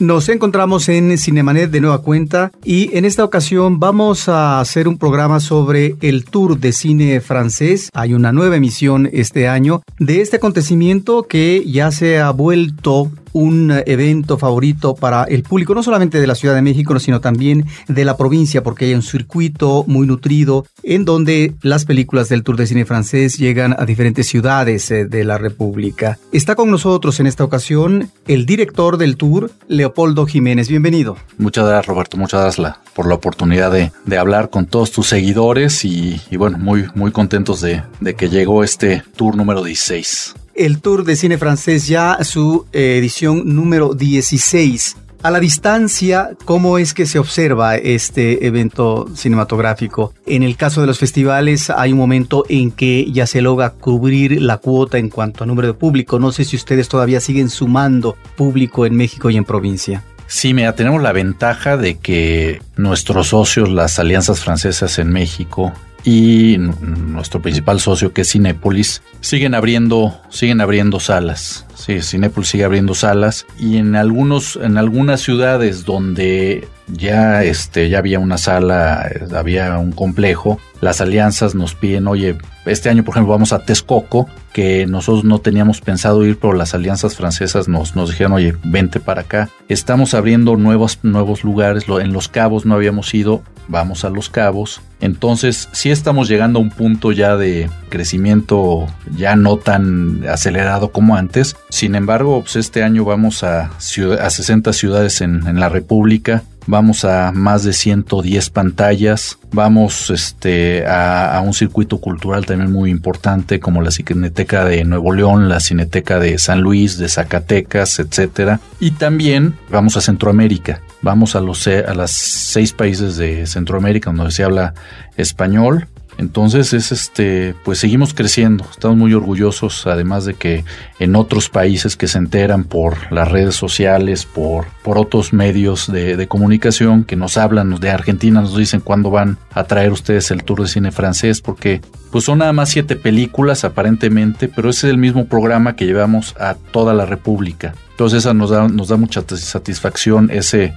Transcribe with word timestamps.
Nos 0.00 0.28
encontramos 0.28 0.88
en 0.88 1.16
Cinemanet 1.16 1.70
de 1.70 1.80
nueva 1.80 2.02
cuenta 2.02 2.50
y 2.64 2.96
en 2.96 3.04
esta 3.04 3.22
ocasión 3.22 3.78
vamos 3.78 4.28
a 4.28 4.58
hacer 4.58 4.88
un 4.88 4.98
programa 4.98 5.38
sobre 5.38 5.94
el 6.00 6.24
tour 6.24 6.58
de 6.58 6.72
cine 6.72 7.20
francés. 7.20 7.90
Hay 7.94 8.12
una 8.12 8.32
nueva 8.32 8.56
emisión 8.56 9.08
este 9.12 9.46
año 9.46 9.82
de 10.00 10.20
este 10.20 10.36
acontecimiento 10.36 11.22
que 11.22 11.64
ya 11.64 11.92
se 11.92 12.18
ha 12.18 12.32
vuelto 12.32 13.12
un 13.34 13.82
evento 13.84 14.38
favorito 14.38 14.94
para 14.94 15.24
el 15.24 15.42
público, 15.42 15.74
no 15.74 15.82
solamente 15.82 16.20
de 16.20 16.26
la 16.26 16.34
Ciudad 16.34 16.54
de 16.54 16.62
México, 16.62 16.98
sino 16.98 17.20
también 17.20 17.66
de 17.88 18.04
la 18.04 18.16
provincia, 18.16 18.62
porque 18.62 18.86
hay 18.86 18.94
un 18.94 19.02
circuito 19.02 19.84
muy 19.86 20.06
nutrido 20.06 20.66
en 20.82 21.04
donde 21.04 21.54
las 21.60 21.84
películas 21.84 22.28
del 22.28 22.42
Tour 22.42 22.56
de 22.56 22.66
Cine 22.66 22.84
francés 22.84 23.36
llegan 23.36 23.74
a 23.78 23.84
diferentes 23.84 24.26
ciudades 24.26 24.90
eh, 24.90 25.04
de 25.04 25.24
la 25.24 25.36
República. 25.36 26.18
Está 26.32 26.54
con 26.54 26.70
nosotros 26.70 27.20
en 27.20 27.26
esta 27.26 27.44
ocasión 27.44 28.10
el 28.26 28.46
director 28.46 28.96
del 28.96 29.16
tour, 29.16 29.50
Leopoldo 29.68 30.26
Jiménez. 30.26 30.68
Bienvenido. 30.68 31.16
Muchas 31.36 31.66
gracias, 31.66 31.86
Roberto. 31.86 32.16
Muchas 32.16 32.40
gracias 32.40 32.76
por 32.94 33.08
la 33.08 33.14
oportunidad 33.14 33.72
de, 33.72 33.90
hablar 34.16 34.48
con 34.48 34.66
todos 34.66 34.92
tus 34.92 35.08
seguidores 35.08 35.84
y, 35.84 36.20
bueno, 36.36 36.56
muy, 36.56 36.86
muy 36.94 37.10
contentos 37.10 37.60
de, 37.60 37.82
de 38.00 38.14
que 38.14 38.28
llegó 38.28 38.62
este 38.62 39.02
tour 39.16 39.36
número 39.36 39.64
16 39.64 40.34
el 40.56 40.80
Tour 40.80 41.04
de 41.04 41.16
Cine 41.16 41.38
Francés, 41.38 41.86
ya 41.88 42.18
su 42.22 42.66
eh, 42.72 42.98
edición 42.98 43.54
número 43.54 43.94
16. 43.94 44.96
A 45.22 45.30
la 45.30 45.40
distancia, 45.40 46.32
¿cómo 46.44 46.76
es 46.76 46.92
que 46.92 47.06
se 47.06 47.18
observa 47.18 47.76
este 47.76 48.46
evento 48.46 49.08
cinematográfico? 49.14 50.12
En 50.26 50.42
el 50.42 50.56
caso 50.56 50.82
de 50.82 50.86
los 50.86 50.98
festivales, 50.98 51.70
hay 51.70 51.92
un 51.92 51.98
momento 51.98 52.44
en 52.50 52.70
que 52.70 53.10
ya 53.10 53.26
se 53.26 53.40
logra 53.40 53.70
cubrir 53.70 54.42
la 54.42 54.58
cuota 54.58 54.98
en 54.98 55.08
cuanto 55.08 55.42
a 55.42 55.46
número 55.46 55.68
de 55.68 55.74
público. 55.74 56.18
No 56.18 56.30
sé 56.30 56.44
si 56.44 56.56
ustedes 56.56 56.90
todavía 56.90 57.20
siguen 57.20 57.48
sumando 57.48 58.18
público 58.36 58.84
en 58.84 58.96
México 58.96 59.30
y 59.30 59.38
en 59.38 59.44
provincia. 59.44 60.04
Sí, 60.26 60.52
mira, 60.52 60.74
tenemos 60.74 61.02
la 61.02 61.12
ventaja 61.12 61.78
de 61.78 61.96
que 61.96 62.60
nuestros 62.76 63.28
socios, 63.28 63.70
las 63.70 63.98
alianzas 63.98 64.40
francesas 64.40 64.98
en 64.98 65.10
México 65.10 65.72
y 66.04 66.56
nuestro 66.58 67.40
principal 67.40 67.80
socio 67.80 68.12
que 68.12 68.22
es 68.22 68.32
Cinépolis 68.32 69.02
siguen 69.20 69.54
abriendo 69.54 70.20
siguen 70.28 70.60
abriendo 70.60 71.00
salas. 71.00 71.66
Sí 71.74 72.02
Cinépolis 72.02 72.50
sigue 72.50 72.64
abriendo 72.64 72.94
salas 72.94 73.46
y 73.58 73.78
en 73.78 73.96
algunos 73.96 74.56
en 74.56 74.76
algunas 74.76 75.22
ciudades 75.22 75.84
donde 75.84 76.68
ya 76.88 77.42
este 77.42 77.88
ya 77.88 77.98
había 77.98 78.18
una 78.18 78.38
sala 78.38 79.08
había 79.34 79.78
un 79.78 79.92
complejo. 79.92 80.58
Las 80.80 81.00
alianzas 81.00 81.54
nos 81.54 81.74
piden 81.74 82.06
oye 82.06 82.36
este 82.66 82.88
año 82.88 83.04
por 83.04 83.14
ejemplo 83.14 83.32
vamos 83.32 83.52
a 83.52 83.60
Texcoco 83.60 84.28
que 84.52 84.86
nosotros 84.86 85.24
no 85.24 85.38
teníamos 85.38 85.80
pensado 85.80 86.24
ir 86.24 86.38
pero 86.38 86.52
las 86.52 86.74
alianzas 86.74 87.16
francesas 87.16 87.68
nos 87.68 87.96
nos 87.96 88.10
dijeron 88.10 88.32
oye 88.32 88.54
vente 88.64 89.00
para 89.00 89.22
acá 89.22 89.48
estamos 89.68 90.14
abriendo 90.14 90.56
nuevos 90.56 90.98
nuevos 91.02 91.44
lugares. 91.44 91.84
En 91.88 92.12
los 92.12 92.28
cabos 92.28 92.66
no 92.66 92.74
habíamos 92.74 93.12
ido. 93.14 93.42
Vamos 93.66 94.04
a 94.04 94.10
los 94.10 94.28
cabos. 94.28 94.82
Entonces, 95.00 95.68
sí 95.72 95.90
estamos 95.90 96.28
llegando 96.28 96.58
a 96.58 96.62
un 96.62 96.70
punto 96.70 97.12
ya 97.12 97.36
de 97.36 97.70
crecimiento 97.88 98.86
ya 99.16 99.36
no 99.36 99.56
tan 99.56 100.26
acelerado 100.28 100.92
como 100.92 101.16
antes. 101.16 101.56
Sin 101.70 101.94
embargo, 101.94 102.40
pues 102.40 102.56
este 102.56 102.82
año 102.82 103.04
vamos 103.04 103.42
a, 103.42 103.70
a 103.70 104.30
60 104.30 104.72
ciudades 104.74 105.20
en, 105.22 105.46
en 105.46 105.60
la 105.60 105.70
República 105.70 106.42
vamos 106.66 107.04
a 107.04 107.32
más 107.32 107.64
de 107.64 107.72
110 107.72 108.50
pantallas, 108.50 109.38
vamos 109.52 110.10
este, 110.10 110.86
a, 110.86 111.40
un 111.44 111.54
circuito 111.54 111.98
cultural 111.98 112.46
también 112.46 112.72
muy 112.72 112.90
importante 112.90 113.60
como 113.60 113.82
la 113.82 113.90
Cineteca 113.90 114.64
de 114.64 114.84
Nuevo 114.84 115.12
León, 115.12 115.48
la 115.48 115.60
Cineteca 115.60 116.18
de 116.18 116.38
San 116.38 116.60
Luis, 116.60 116.98
de 116.98 117.08
Zacatecas, 117.08 117.98
etcétera, 117.98 118.60
y 118.80 118.92
también 118.92 119.54
vamos 119.70 119.96
a 119.96 120.00
Centroamérica. 120.00 120.80
Vamos 121.02 121.36
a 121.36 121.40
los 121.40 121.66
a 121.66 121.94
las 121.94 122.12
seis 122.12 122.72
países 122.72 123.16
de 123.16 123.46
Centroamérica 123.46 124.10
donde 124.10 124.32
se 124.32 124.42
habla 124.42 124.74
español 125.16 125.86
entonces 126.18 126.72
es 126.72 126.92
este, 126.92 127.54
pues 127.64 127.78
seguimos 127.78 128.14
creciendo, 128.14 128.64
estamos 128.70 128.96
muy 128.96 129.14
orgullosos, 129.14 129.86
además 129.86 130.24
de 130.24 130.34
que 130.34 130.64
en 130.98 131.16
otros 131.16 131.48
países 131.48 131.96
que 131.96 132.06
se 132.06 132.18
enteran 132.18 132.64
por 132.64 133.10
las 133.12 133.30
redes 133.30 133.56
sociales, 133.56 134.24
por, 134.24 134.66
por 134.82 134.98
otros 134.98 135.32
medios 135.32 135.90
de, 135.90 136.16
de 136.16 136.28
comunicación 136.28 137.04
que 137.04 137.16
nos 137.16 137.36
hablan 137.36 137.78
de 137.80 137.90
Argentina, 137.90 138.40
nos 138.40 138.56
dicen 138.56 138.80
cuándo 138.80 139.10
van 139.10 139.38
a 139.52 139.64
traer 139.64 139.92
ustedes 139.92 140.30
el 140.30 140.44
tour 140.44 140.62
de 140.62 140.68
cine 140.68 140.92
francés, 140.92 141.40
porque 141.40 141.80
pues 142.10 142.24
son 142.24 142.38
nada 142.38 142.52
más 142.52 142.68
siete 142.68 142.94
películas 142.94 143.64
aparentemente, 143.64 144.48
pero 144.48 144.70
ese 144.70 144.86
es 144.86 144.92
el 144.92 144.98
mismo 144.98 145.26
programa 145.26 145.74
que 145.74 145.86
llevamos 145.86 146.34
a 146.38 146.54
toda 146.54 146.94
la 146.94 147.06
República. 147.06 147.74
Entonces 147.90 148.20
esa 148.20 148.34
nos 148.34 148.50
da, 148.50 148.68
nos 148.68 148.88
da 148.88 148.96
mucha 148.96 149.22
satisfacción 149.28 150.30
ese, 150.32 150.74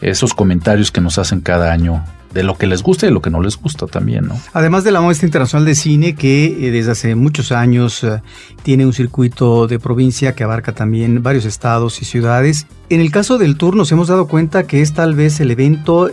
esos 0.00 0.34
comentarios 0.34 0.90
que 0.90 1.00
nos 1.00 1.18
hacen 1.18 1.40
cada 1.40 1.72
año 1.72 2.04
de 2.32 2.42
lo 2.42 2.56
que 2.56 2.66
les 2.66 2.82
gusta 2.82 3.06
y 3.06 3.08
de 3.08 3.14
lo 3.14 3.22
que 3.22 3.30
no 3.30 3.40
les 3.40 3.56
gusta 3.56 3.86
también, 3.86 4.26
¿no? 4.26 4.40
Además 4.52 4.84
de 4.84 4.92
la 4.92 5.00
muestra 5.00 5.26
internacional 5.26 5.64
de 5.64 5.74
cine 5.74 6.14
que 6.14 6.46
eh, 6.46 6.70
desde 6.70 6.92
hace 6.92 7.14
muchos 7.14 7.52
años 7.52 8.04
eh, 8.04 8.22
tiene 8.62 8.86
un 8.86 8.92
circuito 8.92 9.66
de 9.66 9.78
provincia 9.78 10.34
que 10.34 10.44
abarca 10.44 10.72
también 10.72 11.22
varios 11.22 11.44
estados 11.44 12.00
y 12.02 12.04
ciudades. 12.04 12.66
En 12.88 13.00
el 13.00 13.10
caso 13.10 13.38
del 13.38 13.56
tour 13.56 13.76
nos 13.76 13.90
hemos 13.92 14.08
dado 14.08 14.28
cuenta 14.28 14.66
que 14.66 14.80
es 14.80 14.92
tal 14.92 15.14
vez 15.14 15.40
el 15.40 15.50
evento 15.50 16.10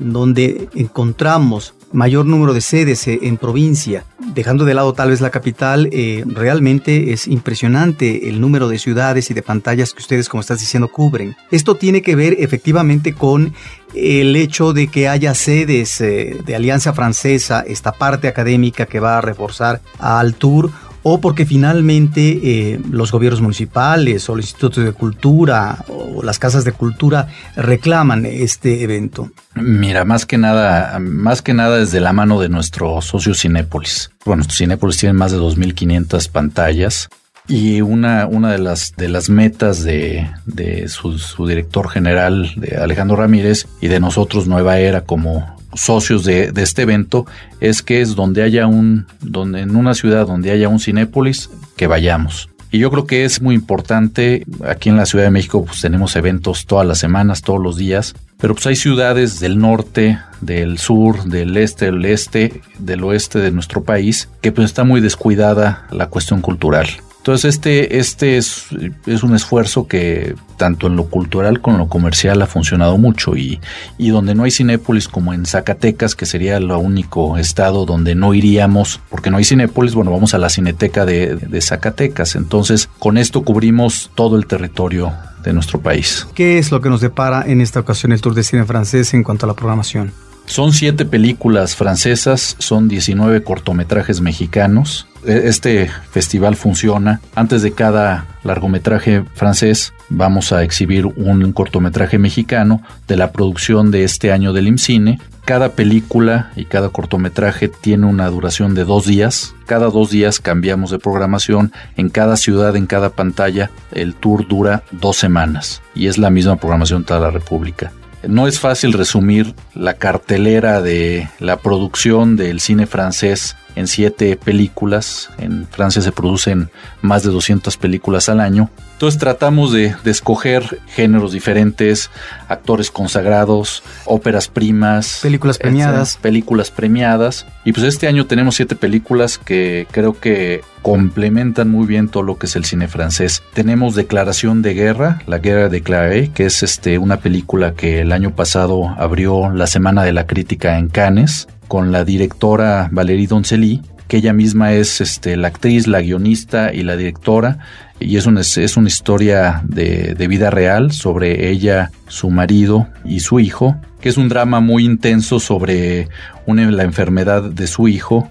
donde 0.00 0.68
encontramos 0.74 1.74
mayor 1.92 2.26
número 2.26 2.54
de 2.54 2.60
sedes 2.60 3.06
eh, 3.08 3.18
en 3.22 3.36
provincia, 3.36 4.04
dejando 4.34 4.64
de 4.64 4.74
lado 4.74 4.92
tal 4.92 5.10
vez 5.10 5.20
la 5.20 5.30
capital, 5.30 5.88
eh, 5.92 6.24
realmente 6.26 7.12
es 7.12 7.26
impresionante 7.26 8.28
el 8.28 8.40
número 8.40 8.68
de 8.68 8.78
ciudades 8.78 9.30
y 9.30 9.34
de 9.34 9.42
pantallas 9.42 9.92
que 9.92 10.00
ustedes, 10.00 10.28
como 10.28 10.40
estás 10.40 10.60
diciendo, 10.60 10.88
cubren. 10.88 11.36
Esto 11.50 11.76
tiene 11.76 12.02
que 12.02 12.16
ver 12.16 12.36
efectivamente 12.38 13.14
con 13.14 13.54
el 13.94 14.36
hecho 14.36 14.72
de 14.72 14.88
que 14.88 15.08
haya 15.08 15.34
sedes 15.34 16.00
eh, 16.00 16.38
de 16.44 16.54
Alianza 16.54 16.92
Francesa, 16.92 17.64
esta 17.66 17.92
parte 17.92 18.28
académica 18.28 18.86
que 18.86 19.00
va 19.00 19.18
a 19.18 19.20
reforzar 19.20 19.80
al 19.98 20.34
tour, 20.34 20.70
o 21.02 21.20
porque 21.20 21.46
finalmente 21.46 22.40
eh, 22.42 22.80
los 22.90 23.12
gobiernos 23.12 23.40
municipales 23.40 24.28
o 24.28 24.36
los 24.36 24.44
institutos 24.44 24.84
de 24.84 24.92
cultura 24.92 25.84
o 25.88 26.22
las 26.22 26.38
casas 26.38 26.64
de 26.64 26.72
cultura 26.72 27.28
reclaman 27.56 28.26
este 28.26 28.82
evento? 28.82 29.30
Mira, 29.54 30.04
más 30.04 30.26
que 30.26 30.38
nada, 30.38 30.98
más 31.00 31.42
que 31.42 31.54
nada 31.54 31.78
desde 31.78 32.00
la 32.00 32.12
mano 32.12 32.40
de 32.40 32.48
nuestro 32.48 33.00
socio 33.00 33.34
Cinépolis. 33.34 34.10
Bueno, 34.24 34.44
Cinépolis 34.44 34.98
tiene 34.98 35.12
más 35.14 35.32
de 35.32 35.38
2.500 35.38 36.28
pantallas 36.30 37.08
y 37.48 37.80
una, 37.80 38.26
una 38.26 38.52
de, 38.52 38.58
las, 38.58 38.94
de 38.96 39.08
las 39.08 39.28
metas 39.28 39.82
de, 39.82 40.30
de 40.46 40.88
su, 40.88 41.18
su, 41.18 41.46
director 41.46 41.88
general, 41.88 42.52
de 42.56 42.76
Alejandro 42.76 43.16
Ramírez, 43.16 43.66
y 43.80 43.88
de 43.88 43.98
nosotros 43.98 44.46
Nueva 44.46 44.78
Era 44.78 45.00
como 45.00 45.59
socios 45.74 46.24
de, 46.24 46.52
este 46.56 46.82
evento 46.82 47.26
es 47.60 47.82
que 47.82 48.00
es 48.00 48.14
donde 48.14 48.42
haya 48.42 48.66
un, 48.66 49.06
donde 49.20 49.60
en 49.60 49.76
una 49.76 49.94
ciudad 49.94 50.26
donde 50.26 50.50
haya 50.50 50.68
un 50.68 50.80
Cinépolis, 50.80 51.50
que 51.76 51.86
vayamos. 51.86 52.48
Y 52.72 52.78
yo 52.78 52.90
creo 52.90 53.06
que 53.06 53.24
es 53.24 53.42
muy 53.42 53.54
importante, 53.54 54.44
aquí 54.64 54.90
en 54.90 54.96
la 54.96 55.06
Ciudad 55.06 55.24
de 55.24 55.30
México 55.30 55.64
pues 55.64 55.80
tenemos 55.80 56.14
eventos 56.14 56.66
todas 56.66 56.86
las 56.86 56.98
semanas, 56.98 57.42
todos 57.42 57.60
los 57.60 57.76
días, 57.76 58.14
pero 58.38 58.54
pues 58.54 58.66
hay 58.66 58.76
ciudades 58.76 59.40
del 59.40 59.58
norte, 59.58 60.18
del 60.40 60.78
sur, 60.78 61.24
del 61.24 61.56
este, 61.56 61.86
del 61.86 62.04
este, 62.04 62.62
del 62.78 63.02
oeste 63.02 63.40
de 63.40 63.50
nuestro 63.50 63.82
país, 63.82 64.28
que 64.40 64.52
pues 64.52 64.66
está 64.66 64.84
muy 64.84 65.00
descuidada 65.00 65.86
la 65.90 66.08
cuestión 66.08 66.40
cultural. 66.40 66.88
Entonces 67.20 67.56
este, 67.56 67.98
este 67.98 68.38
es, 68.38 68.68
es, 69.04 69.22
un 69.22 69.34
esfuerzo 69.34 69.86
que 69.86 70.34
tanto 70.56 70.86
en 70.86 70.96
lo 70.96 71.04
cultural 71.04 71.60
como 71.60 71.76
en 71.76 71.82
lo 71.82 71.88
comercial 71.88 72.40
ha 72.40 72.46
funcionado 72.46 72.96
mucho 72.96 73.36
y, 73.36 73.60
y 73.98 74.08
donde 74.08 74.34
no 74.34 74.44
hay 74.44 74.50
Cinépolis 74.50 75.06
como 75.06 75.34
en 75.34 75.44
Zacatecas, 75.44 76.14
que 76.14 76.24
sería 76.24 76.56
el 76.56 76.72
único 76.72 77.36
estado 77.36 77.84
donde 77.84 78.14
no 78.14 78.32
iríamos, 78.32 79.00
porque 79.10 79.30
no 79.30 79.36
hay 79.36 79.44
Cinépolis, 79.44 79.94
bueno, 79.94 80.10
vamos 80.10 80.32
a 80.32 80.38
la 80.38 80.48
Cineteca 80.48 81.04
de, 81.04 81.36
de 81.36 81.60
Zacatecas. 81.60 82.36
Entonces 82.36 82.88
con 82.98 83.18
esto 83.18 83.42
cubrimos 83.42 84.10
todo 84.14 84.38
el 84.38 84.46
territorio 84.46 85.12
de 85.42 85.52
nuestro 85.52 85.78
país. 85.78 86.26
¿Qué 86.34 86.56
es 86.56 86.70
lo 86.70 86.80
que 86.80 86.88
nos 86.88 87.02
depara 87.02 87.44
en 87.46 87.60
esta 87.60 87.80
ocasión 87.80 88.12
el 88.12 88.22
Tour 88.22 88.34
de 88.34 88.44
Cine 88.44 88.64
francés 88.64 89.12
en 89.12 89.24
cuanto 89.24 89.44
a 89.44 89.48
la 89.48 89.54
programación? 89.54 90.10
Son 90.50 90.72
siete 90.72 91.04
películas 91.04 91.76
francesas, 91.76 92.56
son 92.58 92.88
19 92.88 93.44
cortometrajes 93.44 94.20
mexicanos. 94.20 95.06
E, 95.24 95.42
este 95.44 95.88
festival 96.10 96.56
funciona. 96.56 97.20
Antes 97.36 97.62
de 97.62 97.70
cada 97.70 98.26
largometraje 98.42 99.22
francés 99.34 99.92
vamos 100.08 100.52
a 100.52 100.64
exhibir 100.64 101.06
un 101.06 101.52
cortometraje 101.52 102.18
mexicano 102.18 102.82
de 103.06 103.16
la 103.16 103.30
producción 103.30 103.92
de 103.92 104.02
este 104.02 104.32
año 104.32 104.52
del 104.52 104.66
IMCINE 104.66 105.20
cada 105.44 105.70
película 105.72 106.50
y 106.56 106.64
cada 106.64 106.88
cortometraje 106.88 107.68
tiene 107.68 108.06
una 108.06 108.28
duración 108.28 108.74
de 108.74 108.84
dos 108.84 109.06
días. 109.06 109.54
Cada 109.66 109.86
dos 109.86 110.10
días 110.10 110.40
cambiamos 110.40 110.90
de 110.90 110.98
programación. 110.98 111.72
En 111.96 112.08
cada 112.08 112.36
ciudad, 112.36 112.76
en 112.76 112.86
cada 112.86 113.10
pantalla, 113.10 113.70
el 113.92 114.14
tour 114.14 114.46
dura 114.46 114.82
dos 114.90 115.16
semanas. 115.16 115.80
Y 115.94 116.06
es 116.08 116.18
la 116.18 116.30
misma 116.30 116.56
programación 116.56 117.04
toda 117.04 117.20
la 117.20 117.30
República. 117.30 117.92
No 118.26 118.46
es 118.46 118.60
fácil 118.60 118.92
resumir 118.92 119.54
la 119.74 119.94
cartelera 119.94 120.82
de 120.82 121.28
la 121.38 121.56
producción 121.56 122.36
del 122.36 122.60
cine 122.60 122.86
francés 122.86 123.56
en 123.80 123.88
siete 123.88 124.36
películas. 124.36 125.30
En 125.38 125.66
Francia 125.66 126.00
se 126.02 126.12
producen 126.12 126.70
más 127.02 127.22
de 127.22 127.30
200 127.30 127.76
películas 127.76 128.28
al 128.28 128.40
año. 128.40 128.70
Entonces 129.00 129.18
tratamos 129.18 129.72
de, 129.72 129.94
escoger 130.04 130.78
géneros 130.88 131.32
diferentes, 131.32 132.10
actores 132.48 132.90
consagrados, 132.90 133.82
óperas 134.04 134.48
primas. 134.48 135.20
Películas 135.22 135.56
premiadas. 135.56 136.18
películas 136.18 136.70
premiadas. 136.70 137.46
Y 137.64 137.72
pues 137.72 137.86
este 137.86 138.08
año 138.08 138.26
tenemos 138.26 138.56
siete 138.56 138.76
películas 138.76 139.38
que 139.38 139.86
creo 139.90 140.20
que 140.20 140.60
complementan 140.82 141.70
muy 141.70 141.86
bien 141.86 142.08
todo 142.08 142.22
lo 142.22 142.36
que 142.36 142.44
es 142.44 142.56
el 142.56 142.66
cine 142.66 142.88
francés. 142.88 143.42
Tenemos 143.54 143.94
Declaración 143.94 144.60
de 144.60 144.74
Guerra, 144.74 145.22
La 145.26 145.38
Guerra 145.38 145.70
de 145.70 145.82
Claré, 145.82 146.28
que 146.28 146.44
es 146.44 146.62
este, 146.62 146.98
una 146.98 147.20
película 147.20 147.72
que 147.72 148.00
el 148.00 148.12
año 148.12 148.36
pasado 148.36 148.94
abrió 148.98 149.50
la 149.50 149.66
Semana 149.66 150.02
de 150.02 150.12
la 150.12 150.26
Crítica 150.26 150.78
en 150.78 150.88
Cannes 150.88 151.48
con 151.70 151.92
la 151.92 152.04
directora 152.04 152.88
Valérie 152.90 153.28
Doncelli, 153.28 153.80
que 154.08 154.16
ella 154.16 154.32
misma 154.32 154.72
es 154.72 155.00
este, 155.00 155.36
la 155.36 155.46
actriz, 155.46 155.86
la 155.86 156.00
guionista 156.00 156.74
y 156.74 156.82
la 156.82 156.96
directora, 156.96 157.58
y 158.00 158.16
es 158.16 158.26
una, 158.26 158.40
es 158.40 158.76
una 158.76 158.88
historia 158.88 159.62
de, 159.62 160.16
de, 160.16 160.26
vida 160.26 160.50
real 160.50 160.90
sobre 160.90 161.48
ella, 161.48 161.92
su 162.08 162.28
marido 162.28 162.88
y 163.04 163.20
su 163.20 163.38
hijo, 163.38 163.76
que 164.00 164.08
es 164.08 164.16
un 164.16 164.28
drama 164.28 164.58
muy 164.58 164.84
intenso 164.84 165.38
sobre 165.38 166.08
la 166.56 166.82
enfermedad 166.82 167.44
de 167.44 167.68
su 167.68 167.86
hijo. 167.86 168.28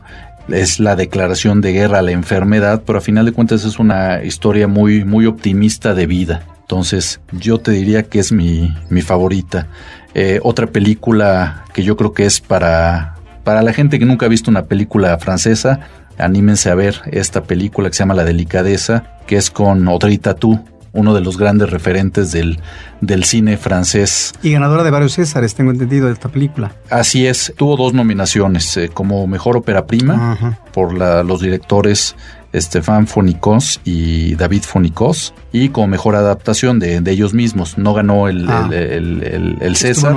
Es 0.50 0.82
la 0.82 0.98
declaración 0.98 1.62
de 1.62 1.72
guerra 1.72 2.00
a 2.00 2.02
la 2.02 2.12
enfermedad, 2.12 2.84
pero 2.86 2.98
a 2.98 3.02
final 3.02 3.26
de 3.26 3.32
cuentas 3.32 3.64
es 3.64 3.80
una 3.80 4.22
historia 4.22 4.68
muy, 4.68 5.06
muy 5.06 5.28
optimista 5.28 5.94
de 5.94 6.08
vida. 6.08 6.44
Entonces, 6.60 7.22
yo 7.32 7.60
te 7.60 7.72
diría 7.72 8.04
que 8.04 8.20
es 8.20 8.34
mi, 8.34 8.76
mi 8.90 9.02
favorita. 9.02 9.68
Eh, 10.14 10.42
otra 10.44 10.68
película 10.68 11.64
que 11.74 11.84
yo 11.84 11.96
creo 11.96 12.14
que 12.14 12.26
es 12.26 12.42
para, 12.42 13.16
para 13.44 13.62
la 13.62 13.74
gente 13.74 14.00
que 14.00 14.06
nunca 14.06 14.26
ha 14.26 14.30
visto 14.30 14.52
una 14.52 14.66
película 14.66 15.18
francesa, 15.18 15.80
anímense 16.18 16.70
a 16.70 16.76
ver 16.76 17.02
esta 17.12 17.44
película 17.44 17.90
que 17.90 17.96
se 17.96 18.00
llama 18.00 18.14
La 18.14 18.26
Delicadeza, 18.26 19.04
que 19.28 19.38
es 19.38 19.50
con 19.50 19.88
Audrey 19.88 20.18
Tautou, 20.18 20.64
uno 20.92 21.14
de 21.14 21.22
los 21.22 21.38
grandes 21.38 21.70
referentes 21.70 22.32
del, 22.32 22.60
del 23.02 23.24
cine 23.24 23.58
francés. 23.58 24.34
Y 24.42 24.52
ganadora 24.52 24.84
de 24.84 24.92
varios 24.92 25.14
Césares, 25.14 25.56
tengo 25.56 25.72
entendido, 25.72 26.08
de 26.08 26.14
esta 26.14 26.30
película. 26.30 26.72
Así 26.90 27.28
es, 27.28 27.54
tuvo 27.58 27.78
dos 27.78 27.94
nominaciones, 27.94 28.76
eh, 28.78 28.90
como 28.94 29.28
Mejor 29.28 29.58
Ópera 29.58 29.86
Prima, 29.86 30.58
por 30.74 30.98
la, 30.98 31.24
los 31.24 31.42
directores 31.42 32.16
Estefan 32.54 33.08
Fonicos 33.08 33.80
y 33.84 34.36
David 34.36 34.64
Fonicos 34.64 35.34
y 35.52 35.70
como 35.70 35.88
mejor 35.88 36.16
adaptación 36.16 36.80
de, 36.80 37.02
ellos 37.06 37.34
mismos. 37.34 37.78
No 37.78 37.94
ganó 37.94 38.28
el, 38.28 38.50
ah. 38.50 38.70
el, 38.72 39.76
César, 39.76 40.16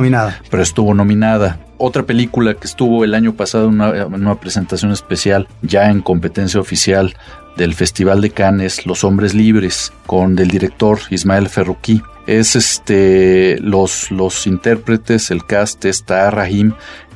pero 0.50 0.62
estuvo 0.62 0.94
nominada. 0.94 1.58
Otra 1.78 2.04
película 2.04 2.54
que 2.54 2.66
estuvo 2.66 3.04
el 3.04 3.14
año 3.14 3.34
pasado 3.34 3.68
en 3.68 3.80
una, 3.80 4.34
presentación 4.36 4.92
especial 4.92 5.48
ya 5.62 5.90
en 5.90 6.00
competencia 6.00 6.60
oficial 6.60 7.14
del 7.56 7.74
Festival 7.74 8.20
de 8.20 8.30
Cannes, 8.30 8.86
Los 8.86 9.04
Hombres 9.04 9.34
Libres, 9.34 9.92
con 10.06 10.38
el 10.38 10.48
director 10.48 10.98
Ismael 11.10 11.48
Ferruquí 11.48 12.02
es 12.26 12.54
este 12.54 13.58
los, 13.60 14.10
los 14.10 14.46
intérpretes, 14.46 15.30
el 15.30 15.44
cast 15.44 15.84
está 15.84 16.30
Rahim 16.30 16.72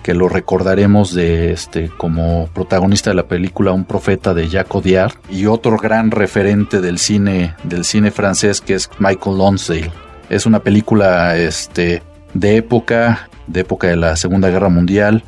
que 0.07 0.15
lo 0.15 0.29
recordaremos 0.29 1.13
de 1.13 1.51
este 1.51 1.89
como 1.89 2.47
protagonista 2.55 3.11
de 3.11 3.17
la 3.17 3.27
película 3.27 3.73
Un 3.73 3.85
profeta 3.85 4.35
de 4.35 4.49
Jacques 4.49 4.73
Audiard 4.77 5.15
y 5.29 5.47
otro 5.47 5.79
gran 5.79 6.13
referente 6.13 6.81
del 6.81 6.99
cine 6.99 7.57
del 7.65 7.85
cine 7.85 8.13
francés 8.13 8.61
que 8.61 8.75
es 8.75 8.89
Michael 9.01 9.39
Lonsdale. 9.39 9.91
Es 10.31 10.47
una 10.47 10.61
película 10.61 11.37
este 11.37 12.05
de 12.35 12.57
época, 12.57 13.29
de 13.49 13.63
época 13.63 13.89
de 13.89 13.97
la 13.97 14.15
Segunda 14.15 14.49
Guerra 14.49 14.69
Mundial. 14.69 15.25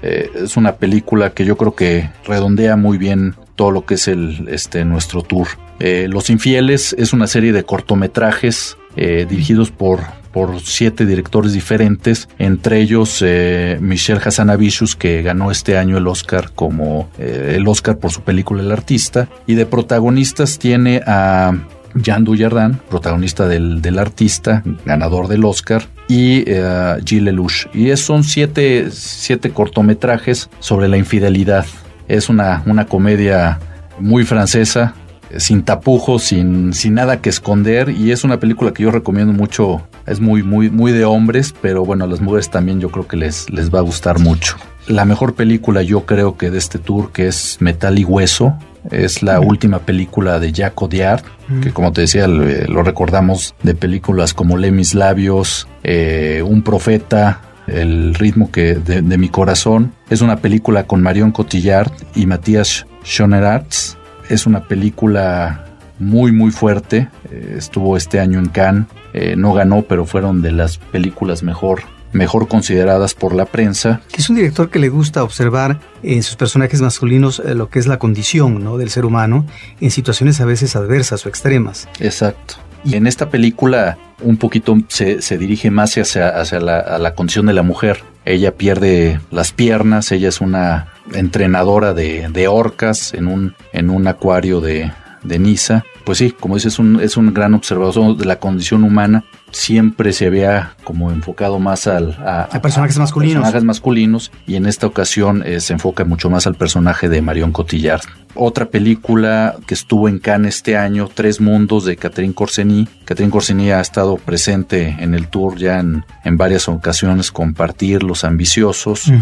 Eh, 0.00 0.30
es 0.34 0.56
una 0.56 0.76
película 0.76 1.34
que 1.34 1.44
yo 1.44 1.58
creo 1.58 1.74
que 1.74 2.08
redondea 2.24 2.76
muy 2.76 2.96
bien 2.96 3.34
todo 3.54 3.70
lo 3.70 3.84
que 3.84 3.96
es 3.96 4.08
el 4.08 4.48
este 4.48 4.86
nuestro 4.86 5.20
tour. 5.20 5.48
Eh, 5.78 6.06
Los 6.08 6.30
Infieles 6.30 6.94
es 6.98 7.12
una 7.12 7.26
serie 7.26 7.52
de 7.52 7.64
cortometrajes 7.64 8.78
eh, 8.96 9.26
dirigidos 9.28 9.70
por 9.70 10.00
por 10.32 10.60
siete 10.60 11.06
directores 11.06 11.52
diferentes, 11.52 12.28
entre 12.38 12.80
ellos 12.80 13.22
eh, 13.24 13.78
Michelle 13.80 14.20
Hassanavicius, 14.24 14.96
que 14.96 15.22
ganó 15.22 15.50
este 15.50 15.76
año 15.76 15.98
el 15.98 16.06
Oscar 16.06 16.52
como 16.54 17.10
eh, 17.18 17.54
el 17.56 17.68
Oscar 17.68 17.98
por 17.98 18.10
su 18.10 18.22
película 18.22 18.62
El 18.62 18.72
Artista, 18.72 19.28
y 19.46 19.54
de 19.54 19.66
protagonistas 19.66 20.58
tiene 20.58 21.02
a 21.06 21.54
Jean 21.94 22.24
Dujardin, 22.24 22.78
protagonista 22.88 23.46
del, 23.46 23.82
del, 23.82 23.98
artista, 23.98 24.62
ganador 24.86 25.28
del 25.28 25.44
Oscar, 25.44 25.84
y 26.08 26.44
eh, 26.46 26.96
Gilles 27.04 27.24
Lelouch. 27.24 27.66
Y 27.74 27.94
son 27.96 28.24
siete, 28.24 28.88
siete 28.90 29.50
cortometrajes 29.50 30.48
sobre 30.58 30.88
la 30.88 30.96
infidelidad. 30.96 31.66
Es 32.08 32.30
una, 32.30 32.62
una 32.64 32.86
comedia 32.86 33.60
muy 33.98 34.24
francesa, 34.24 34.94
sin 35.38 35.62
tapujos, 35.62 36.24
sin, 36.24 36.72
sin 36.72 36.94
nada 36.94 37.20
que 37.20 37.30
esconder 37.30 37.90
y 37.90 38.10
es 38.10 38.24
una 38.24 38.40
película 38.40 38.72
que 38.72 38.82
yo 38.82 38.90
recomiendo 38.90 39.32
mucho. 39.32 39.86
Es 40.06 40.20
muy, 40.20 40.42
muy, 40.42 40.70
muy 40.70 40.92
de 40.92 41.04
hombres, 41.04 41.54
pero 41.60 41.84
bueno, 41.84 42.04
a 42.04 42.08
las 42.08 42.20
mujeres 42.20 42.50
también 42.50 42.80
yo 42.80 42.90
creo 42.90 43.06
que 43.06 43.16
les, 43.16 43.48
les 43.50 43.72
va 43.72 43.78
a 43.78 43.82
gustar 43.82 44.18
mucho. 44.18 44.56
La 44.86 45.04
mejor 45.04 45.34
película 45.34 45.82
yo 45.82 46.06
creo 46.06 46.36
que 46.36 46.50
de 46.50 46.58
este 46.58 46.78
tour, 46.78 47.12
que 47.12 47.28
es 47.28 47.58
Metal 47.60 47.96
y 47.98 48.04
Hueso, 48.04 48.56
es 48.90 49.22
la 49.22 49.40
última 49.40 49.78
película 49.78 50.40
de 50.40 50.52
Jacques 50.52 50.82
Audiard, 50.82 51.22
que 51.62 51.70
como 51.70 51.92
te 51.92 52.00
decía, 52.00 52.26
lo, 52.26 52.82
recordamos 52.82 53.54
de 53.62 53.74
películas 53.74 54.34
como 54.34 54.56
Le 54.56 54.72
Mis 54.72 54.94
Labios, 54.94 55.68
eh, 55.84 56.42
Un 56.44 56.62
Profeta, 56.62 57.42
El 57.66 58.14
ritmo 58.14 58.50
que 58.50 58.74
de, 58.74 59.02
mi 59.02 59.28
corazón. 59.28 59.92
Es 60.10 60.20
una 60.20 60.36
película 60.36 60.84
con 60.84 61.00
Marion 61.00 61.30
Cotillard 61.30 61.92
y 62.16 62.26
Matías 62.26 62.86
Schoenerarts 63.04 63.96
es 64.28 64.46
una 64.46 64.64
película 64.64 65.66
muy 65.98 66.32
muy 66.32 66.50
fuerte. 66.50 67.08
Eh, 67.30 67.54
estuvo 67.58 67.96
este 67.96 68.20
año 68.20 68.38
en 68.38 68.48
Cannes. 68.48 68.86
Eh, 69.12 69.34
no 69.36 69.52
ganó, 69.52 69.82
pero 69.82 70.06
fueron 70.06 70.42
de 70.42 70.52
las 70.52 70.78
películas 70.78 71.42
mejor 71.42 71.82
mejor 72.12 72.46
consideradas 72.46 73.14
por 73.14 73.34
la 73.34 73.46
prensa. 73.46 74.00
Es 74.16 74.28
un 74.30 74.36
director 74.36 74.70
que 74.70 74.78
le 74.78 74.88
gusta 74.88 75.24
observar 75.24 75.80
en 76.02 76.22
sus 76.22 76.36
personajes 76.36 76.80
masculinos 76.80 77.40
eh, 77.44 77.54
lo 77.54 77.68
que 77.68 77.78
es 77.78 77.86
la 77.86 77.98
condición 77.98 78.62
¿no? 78.62 78.76
del 78.76 78.90
ser 78.90 79.04
humano 79.04 79.46
en 79.80 79.90
situaciones 79.90 80.40
a 80.40 80.44
veces 80.44 80.76
adversas 80.76 81.24
o 81.26 81.28
extremas. 81.28 81.88
Exacto. 82.00 82.56
Y 82.84 82.96
en 82.96 83.06
esta 83.06 83.30
película 83.30 83.98
un 84.20 84.36
poquito 84.36 84.76
se, 84.88 85.38
dirige 85.38 85.70
más 85.70 85.96
hacia, 85.96 86.28
hacia 86.28 86.60
la, 86.60 86.98
la, 86.98 87.14
condición 87.14 87.46
de 87.46 87.52
la 87.52 87.62
mujer. 87.62 88.02
Ella 88.24 88.54
pierde 88.56 89.20
las 89.30 89.52
piernas, 89.52 90.12
ella 90.12 90.28
es 90.28 90.40
una 90.40 90.92
entrenadora 91.12 91.94
de, 91.94 92.28
de 92.28 92.48
orcas 92.48 93.14
en 93.14 93.26
un, 93.26 93.54
en 93.72 93.90
un 93.90 94.06
acuario 94.06 94.60
de, 94.60 94.92
de 95.22 95.38
Niza. 95.38 95.84
Pues 96.04 96.18
sí, 96.18 96.32
como 96.38 96.54
dices, 96.54 96.74
es 96.74 96.78
un, 96.78 97.00
es 97.00 97.16
un 97.16 97.32
gran 97.32 97.54
observador 97.54 98.16
de 98.16 98.24
la 98.24 98.38
condición 98.38 98.84
humana. 98.84 99.24
Siempre 99.52 100.12
se 100.12 100.26
había 100.26 100.74
como 100.82 101.10
enfocado 101.10 101.58
más 101.58 101.86
al, 101.86 102.12
a, 102.26 102.48
personajes 102.60 102.98
masculinos. 102.98 103.42
Personajes 103.42 103.64
masculinos 103.64 104.32
y 104.46 104.56
en 104.56 104.66
esta 104.66 104.86
ocasión 104.86 105.42
eh, 105.46 105.60
se 105.60 105.74
enfoca 105.74 106.04
mucho 106.04 106.30
más 106.30 106.46
al 106.46 106.54
personaje 106.54 107.08
de 107.08 107.22
Marion 107.22 107.52
Cotillard. 107.52 108.02
Otra 108.34 108.66
película 108.66 109.56
que 109.66 109.74
estuvo 109.74 110.08
en 110.08 110.18
Cannes 110.18 110.56
este 110.56 110.76
año, 110.76 111.08
Tres 111.12 111.40
Mundos 111.40 111.84
de 111.84 111.96
Catherine 111.96 112.34
Corseny. 112.34 112.88
Catherine 113.04 113.30
Corseny 113.30 113.70
ha 113.72 113.80
estado 113.80 114.16
presente 114.16 114.96
en 114.98 115.14
el 115.14 115.28
tour 115.28 115.56
ya 115.56 115.78
en, 115.80 116.04
en 116.24 116.36
varias 116.36 116.68
ocasiones, 116.68 117.30
compartir 117.30 118.02
Los 118.02 118.24
Ambiciosos 118.24 119.12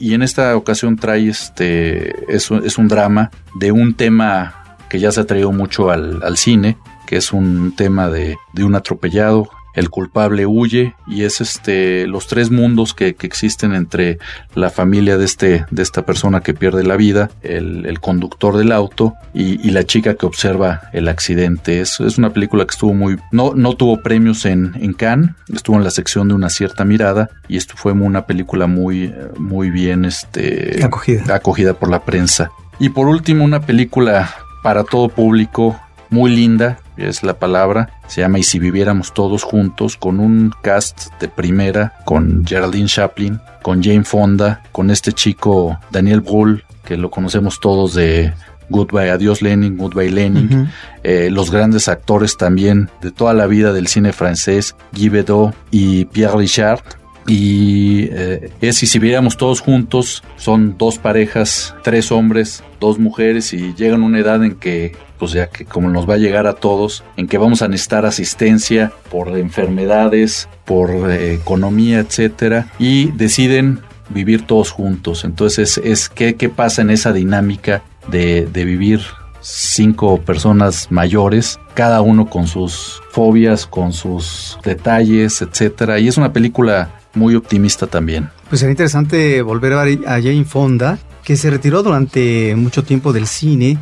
y 0.00 0.14
en 0.14 0.22
esta 0.22 0.56
ocasión 0.56 0.96
trae 0.96 1.28
este, 1.28 2.34
es, 2.34 2.50
es 2.50 2.78
un 2.78 2.88
drama 2.88 3.30
de 3.54 3.70
un 3.70 3.94
tema 3.94 4.76
que 4.88 4.98
ya 4.98 5.12
se 5.12 5.20
ha 5.20 5.26
traído 5.26 5.52
mucho 5.52 5.90
al, 5.90 6.22
al 6.24 6.38
cine, 6.38 6.78
que 7.06 7.16
es 7.16 7.32
un 7.32 7.76
tema 7.76 8.08
de, 8.08 8.38
de, 8.54 8.64
un 8.64 8.74
atropellado 8.74 9.48
el 9.74 9.90
culpable 9.90 10.46
huye 10.46 10.94
y 11.06 11.24
es 11.24 11.40
este 11.40 12.06
los 12.06 12.26
tres 12.26 12.50
mundos 12.50 12.94
que, 12.94 13.16
existen 13.20 13.74
entre 13.74 14.18
la 14.54 14.70
familia 14.70 15.16
de 15.16 15.24
este 15.24 15.64
de 15.70 15.82
esta 15.82 16.04
persona 16.04 16.40
que 16.40 16.54
pierde 16.54 16.82
la 16.82 16.96
vida 16.96 17.30
el, 17.42 18.00
conductor 18.00 18.56
del 18.56 18.72
auto 18.72 19.14
y, 19.34 19.70
la 19.70 19.84
chica 19.84 20.14
que 20.14 20.26
observa 20.26 20.80
el 20.92 21.06
accidente. 21.06 21.80
Es, 21.80 22.00
es 22.00 22.18
una 22.18 22.30
película 22.30 22.64
que 22.64 22.72
estuvo 22.72 22.94
muy 22.94 23.18
no 23.30 23.52
no 23.54 23.74
tuvo 23.74 24.02
premios 24.02 24.46
en, 24.46 24.72
en 24.80 24.94
Cannes 24.94 25.30
estuvo 25.52 25.76
en 25.76 25.84
la 25.84 25.90
sección 25.90 26.28
de 26.28 26.34
una 26.34 26.50
cierta 26.50 26.84
mirada 26.84 27.28
y 27.46 27.56
esto 27.56 27.74
fue 27.76 27.92
una 27.92 28.26
película 28.26 28.66
muy 28.66 29.12
muy 29.38 29.70
bien 29.70 30.04
este 30.04 30.82
acogida. 30.82 31.34
acogida 31.34 31.74
por 31.74 31.90
la 31.90 32.04
prensa. 32.04 32.50
Y 32.78 32.88
por 32.88 33.08
último 33.08 33.44
una 33.44 33.60
película 33.60 34.34
para 34.62 34.84
todo 34.84 35.08
público 35.08 35.78
muy 36.08 36.34
linda 36.34 36.78
es 37.08 37.22
la 37.22 37.34
palabra, 37.34 37.90
se 38.06 38.20
llama 38.20 38.38
Y 38.38 38.42
si 38.42 38.58
viviéramos 38.58 39.14
todos 39.14 39.42
juntos, 39.42 39.96
con 39.96 40.20
un 40.20 40.52
cast 40.62 41.12
de 41.20 41.28
primera, 41.28 41.94
con 42.04 42.44
Geraldine 42.46 42.88
Chaplin, 42.88 43.40
con 43.62 43.82
Jane 43.82 44.04
Fonda, 44.04 44.62
con 44.72 44.90
este 44.90 45.12
chico 45.12 45.78
Daniel 45.90 46.20
Brühl, 46.20 46.64
que 46.84 46.96
lo 46.96 47.10
conocemos 47.10 47.60
todos 47.60 47.94
de 47.94 48.32
Goodbye, 48.68 49.10
Adiós 49.10 49.42
Lenin, 49.42 49.76
Goodbye 49.76 50.10
Lenin, 50.10 50.70
eh, 51.02 51.28
los 51.30 51.50
grandes 51.50 51.88
actores 51.88 52.36
también 52.36 52.88
de 53.02 53.10
toda 53.10 53.34
la 53.34 53.46
vida 53.46 53.72
del 53.72 53.88
cine 53.88 54.12
francés, 54.12 54.76
Guy 54.92 55.08
Bedeau 55.08 55.52
y 55.70 56.04
Pierre 56.06 56.36
Richard, 56.36 56.80
y 57.26 58.08
eh, 58.10 58.50
es 58.60 58.82
y 58.82 58.86
si 58.86 58.98
viéramos 58.98 59.36
todos 59.36 59.60
juntos, 59.60 60.22
son 60.36 60.76
dos 60.78 60.98
parejas, 60.98 61.74
tres 61.82 62.10
hombres, 62.10 62.62
dos 62.80 62.98
mujeres 62.98 63.52
y 63.52 63.74
llegan 63.74 64.02
a 64.02 64.06
una 64.06 64.18
edad 64.18 64.44
en 64.44 64.56
que, 64.56 64.96
pues 65.18 65.32
ya 65.32 65.48
que 65.48 65.64
como 65.64 65.88
nos 65.88 66.08
va 66.08 66.14
a 66.14 66.18
llegar 66.18 66.46
a 66.46 66.54
todos, 66.54 67.04
en 67.16 67.28
que 67.28 67.38
vamos 67.38 67.62
a 67.62 67.68
necesitar 67.68 68.06
asistencia 68.06 68.92
por 69.10 69.36
enfermedades, 69.36 70.48
por 70.64 71.10
eh, 71.10 71.34
economía, 71.34 72.00
etcétera, 72.00 72.68
y 72.78 73.12
deciden 73.12 73.80
vivir 74.08 74.46
todos 74.46 74.70
juntos. 74.70 75.24
Entonces 75.24 75.78
es, 75.78 76.08
¿qué, 76.08 76.34
qué 76.34 76.48
pasa 76.48 76.82
en 76.82 76.90
esa 76.90 77.12
dinámica 77.12 77.82
de, 78.08 78.46
de 78.46 78.64
vivir 78.64 79.00
cinco 79.40 80.20
personas 80.20 80.88
mayores, 80.90 81.58
cada 81.74 82.02
uno 82.02 82.28
con 82.28 82.46
sus 82.46 83.00
fobias, 83.10 83.66
con 83.66 83.92
sus 83.92 84.58
detalles, 84.64 85.42
etcétera. 85.42 85.98
Y 85.98 86.08
es 86.08 86.16
una 86.16 86.32
película 86.32 86.99
muy 87.14 87.34
optimista 87.34 87.86
también. 87.86 88.30
Pues 88.48 88.60
sería 88.60 88.72
interesante 88.72 89.42
volver 89.42 89.72
a 89.74 89.84
ver 89.84 89.98
a 90.06 90.20
Jane 90.20 90.44
Fonda, 90.44 90.98
que 91.24 91.36
se 91.36 91.50
retiró 91.50 91.82
durante 91.82 92.54
mucho 92.56 92.82
tiempo 92.84 93.12
del 93.12 93.26
cine 93.26 93.78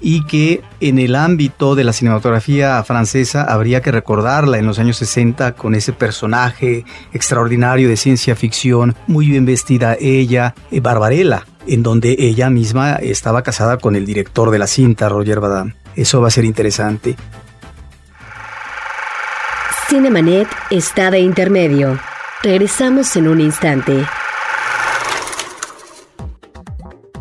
y 0.00 0.22
que 0.26 0.62
en 0.80 0.98
el 0.98 1.16
ámbito 1.16 1.74
de 1.74 1.82
la 1.82 1.94
cinematografía 1.94 2.82
francesa 2.84 3.44
habría 3.44 3.80
que 3.80 3.90
recordarla 3.90 4.58
en 4.58 4.66
los 4.66 4.78
años 4.78 4.98
60 4.98 5.52
con 5.52 5.74
ese 5.74 5.94
personaje 5.94 6.84
extraordinario 7.14 7.88
de 7.88 7.96
ciencia 7.96 8.36
ficción, 8.36 8.94
muy 9.06 9.28
bien 9.28 9.46
vestida 9.46 9.96
ella, 9.98 10.54
eh, 10.70 10.80
Barbarella, 10.80 11.46
en 11.66 11.82
donde 11.82 12.16
ella 12.18 12.50
misma 12.50 12.96
estaba 12.96 13.42
casada 13.42 13.78
con 13.78 13.96
el 13.96 14.04
director 14.04 14.50
de 14.50 14.58
la 14.58 14.66
cinta, 14.66 15.08
Roger 15.08 15.40
Badam. 15.40 15.74
Eso 15.96 16.20
va 16.20 16.28
a 16.28 16.30
ser 16.30 16.44
interesante. 16.44 17.16
Cinemanet 19.88 20.48
está 20.70 21.10
de 21.10 21.20
intermedio. 21.20 21.98
Regresamos 22.44 23.16
en 23.16 23.26
un 23.26 23.40
instante. 23.40 24.04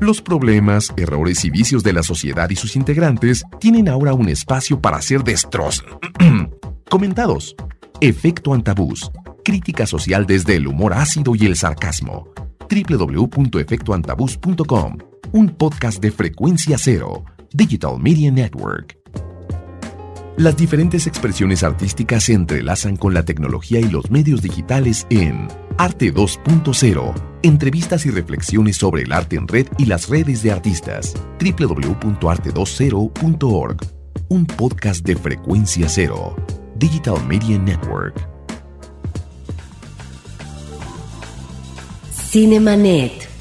Los 0.02 0.22
problemas, 0.22 0.92
errores 0.98 1.46
y 1.46 1.50
vicios 1.50 1.82
de 1.82 1.94
la 1.94 2.04
sociedad 2.04 2.50
y 2.50 2.58
sus 2.58 2.76
integrantes 2.76 3.46
tienen 3.58 3.88
ahora 3.88 4.14
un 4.14 4.28
espacio 4.28 4.82
para 4.82 5.02
ser 5.02 5.24
destrozos. 5.24 5.86
Comentados. 6.90 7.56
Efecto 8.02 8.54
Antabús. 8.54 9.10
Crítica 9.46 9.86
social 9.86 10.26
desde 10.26 10.58
el 10.58 10.68
humor 10.68 10.92
ácido 10.92 11.36
y 11.36 11.46
el 11.46 11.56
sarcasmo. 11.56 12.28
www.efectoantabús.com. 12.70 14.98
Un 15.32 15.50
podcast 15.52 16.02
de 16.02 16.12
frecuencia 16.12 16.78
cero. 16.78 17.24
Digital 17.54 17.98
Media 17.98 18.30
Network. 18.30 19.03
Las 20.36 20.58
diferentes 20.58 21.06
expresiones 21.06 21.62
artísticas 21.62 22.24
se 22.24 22.34
entrelazan 22.34 22.98
con 22.98 23.14
la 23.14 23.24
tecnología 23.24 23.80
y 23.80 23.84
los 23.84 24.10
medios 24.10 24.42
digitales 24.42 25.06
en 25.12 25.48
Arte 25.78 26.12
2.0. 26.12 27.14
Entrevistas 27.44 28.08
y 28.08 28.10
reflexiones 28.10 28.78
sobre 28.78 29.04
el 29.04 29.12
arte 29.12 29.36
en 29.36 29.48
red 29.48 29.68
y 29.78 29.86
las 29.86 30.10
redes 30.10 30.42
de 30.42 30.52
artistas. 30.52 31.14
www.arte20.org. 31.40 33.78
Un 34.30 34.48
podcast 34.48 35.06
de 35.06 35.16
frecuencia 35.16 35.88
cero. 35.88 36.36
Digital 36.78 37.24
Media 37.28 37.60
Network. 37.60 38.28
Cinemanet. 42.12 43.33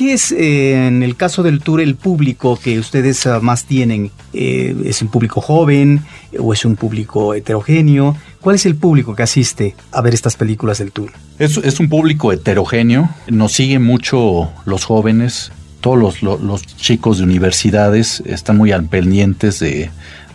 ¿Qué 0.00 0.14
es 0.14 0.32
eh, 0.32 0.86
en 0.86 1.02
el 1.02 1.14
caso 1.14 1.42
del 1.42 1.60
tour 1.60 1.78
el 1.78 1.94
público 1.94 2.58
que 2.58 2.78
ustedes 2.78 3.26
uh, 3.26 3.42
más 3.42 3.66
tienen? 3.66 4.10
Eh, 4.32 4.74
¿Es 4.86 5.02
un 5.02 5.08
público 5.08 5.42
joven 5.42 6.00
o 6.38 6.54
es 6.54 6.64
un 6.64 6.76
público 6.76 7.34
heterogéneo? 7.34 8.16
¿Cuál 8.40 8.56
es 8.56 8.64
el 8.64 8.76
público 8.76 9.14
que 9.14 9.24
asiste 9.24 9.76
a 9.92 10.00
ver 10.00 10.14
estas 10.14 10.36
películas 10.36 10.78
del 10.78 10.90
tour? 10.90 11.12
Es, 11.38 11.78
un 11.80 11.90
público 11.90 12.32
heterogéneo, 12.32 13.10
nos 13.28 13.52
siguen 13.52 13.82
mucho 13.82 14.50
los 14.64 14.86
jóvenes, 14.86 15.52
todos 15.82 15.98
los, 15.98 16.22
los 16.22 16.66
chicos 16.78 17.18
de 17.18 17.24
universidades 17.24 18.22
están 18.24 18.56
muy 18.56 18.72
al 18.72 18.86
pendientes 18.86 19.58
de, 19.58 19.90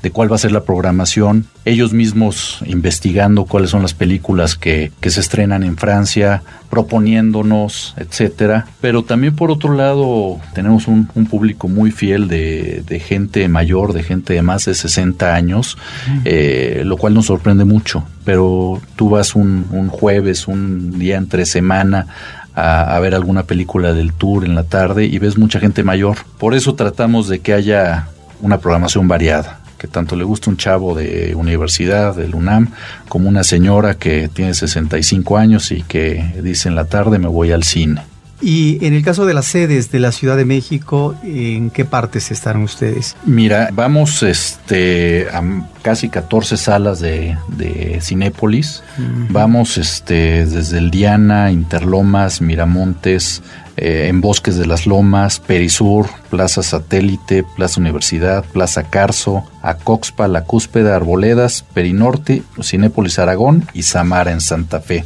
de 0.06 0.12
cuál 0.12 0.32
va 0.32 0.36
a 0.36 0.38
ser 0.38 0.52
la 0.52 0.64
programación, 0.66 1.48
ellos 1.66 1.92
mismos 1.92 2.60
investigando 2.68 3.46
cuáles 3.46 3.72
son 3.72 3.82
las 3.82 3.96
películas 3.96 4.56
que, 4.56 4.92
que 5.00 5.10
se 5.10 5.20
estrenan 5.20 5.64
en 5.64 5.78
Francia, 5.78 6.44
proponiéndonos, 6.70 7.96
etcétera. 7.98 8.68
Pero 8.82 9.02
también 9.04 9.36
por 9.36 9.50
otro 9.50 9.74
lado 9.74 10.40
tenemos 10.54 10.88
un, 10.88 11.10
un 11.16 11.26
público 11.26 11.68
muy 11.68 11.90
fiel 11.90 12.28
de, 12.28 12.84
de, 12.86 13.00
gente 13.00 13.48
mayor, 13.48 13.94
de 13.94 14.04
gente 14.04 14.34
de 14.34 14.44
más 14.44 14.66
de 14.66 14.76
60 14.76 15.34
años, 15.34 15.76
mm. 16.08 16.20
eh, 16.26 16.84
lo 16.86 16.98
cual 16.98 17.16
nos 17.16 17.26
sorprende 17.26 17.66
mucho. 17.66 18.04
Pero 18.26 18.80
tú 18.96 19.10
vas 19.10 19.36
un, 19.36 19.66
un 19.72 19.88
jueves, 19.88 20.48
un 20.48 21.00
día 21.00 21.18
entre 21.18 21.48
semana 21.48 22.06
a, 22.54 22.96
a, 22.96 23.00
ver 23.00 23.16
alguna 23.16 23.42
película 23.42 23.92
del 23.94 24.14
tour 24.14 24.46
en 24.46 24.54
la 24.54 24.66
tarde 24.66 25.06
y 25.06 25.18
ves 25.18 25.36
mucha 25.40 25.60
gente 25.60 25.82
mayor. 25.82 26.18
Por 26.38 26.54
eso 26.54 26.76
tratamos 26.76 27.28
de 27.28 27.40
que 27.40 27.54
haya 27.54 28.10
una 28.42 28.60
programación 28.60 29.08
variada 29.08 29.65
que 29.78 29.88
tanto 29.88 30.16
le 30.16 30.24
gusta 30.24 30.50
un 30.50 30.58
chavo 30.58 30.96
de 30.96 31.36
universidad, 31.36 32.16
del 32.16 32.36
UNAM, 32.36 32.72
como 33.10 33.30
una 33.30 33.44
señora 33.44 33.96
que 33.96 34.30
tiene 34.30 34.54
65 34.54 35.38
años 35.38 35.72
y 35.72 35.82
que 35.84 36.36
dice 36.42 36.70
en 36.70 36.76
la 36.76 36.86
tarde 36.86 37.20
me 37.20 37.28
voy 37.28 37.52
al 37.52 37.64
cine. 37.64 38.02
Y 38.46 38.78
en 38.86 38.94
el 38.94 39.04
caso 39.04 39.26
de 39.26 39.34
las 39.34 39.48
sedes 39.48 39.90
de 39.90 40.00
la 40.00 40.12
Ciudad 40.12 40.38
de 40.38 40.46
México, 40.46 41.16
¿en 41.24 41.72
qué 41.72 41.84
partes 41.84 42.30
están 42.30 42.62
ustedes? 42.62 43.18
Mira, 43.26 43.70
vamos 43.74 44.22
este, 44.22 45.28
a 45.34 45.42
casi 45.82 46.10
14 46.10 46.56
salas 46.56 47.00
de, 47.00 47.40
de 47.48 48.00
Cinépolis. 48.04 48.84
Uh 49.00 49.02
-huh. 49.02 49.28
Vamos 49.30 49.80
este, 49.80 50.46
desde 50.46 50.78
el 50.78 50.92
Diana, 50.92 51.50
Interlomas, 51.50 52.40
Miramontes, 52.40 53.42
eh, 53.78 54.10
en 54.10 54.22
Bosques 54.22 54.58
de 54.58 54.68
las 54.68 54.86
Lomas, 54.86 55.40
Perisur, 55.40 56.08
Plaza 56.30 56.62
Satélite, 56.62 57.44
Plaza 57.56 57.82
Universidad, 57.82 58.46
Plaza 58.46 58.84
Carso, 58.84 59.44
Acoxpa, 59.64 60.28
La 60.28 60.44
Cúspeda, 60.44 60.96
Arboledas, 60.96 61.66
Perinorte, 61.74 62.44
Cinépolis 62.62 63.18
Aragón 63.18 63.66
y 63.74 63.82
Samara 63.82 64.32
en 64.32 64.40
Santa 64.40 64.82
Fe. 64.82 65.04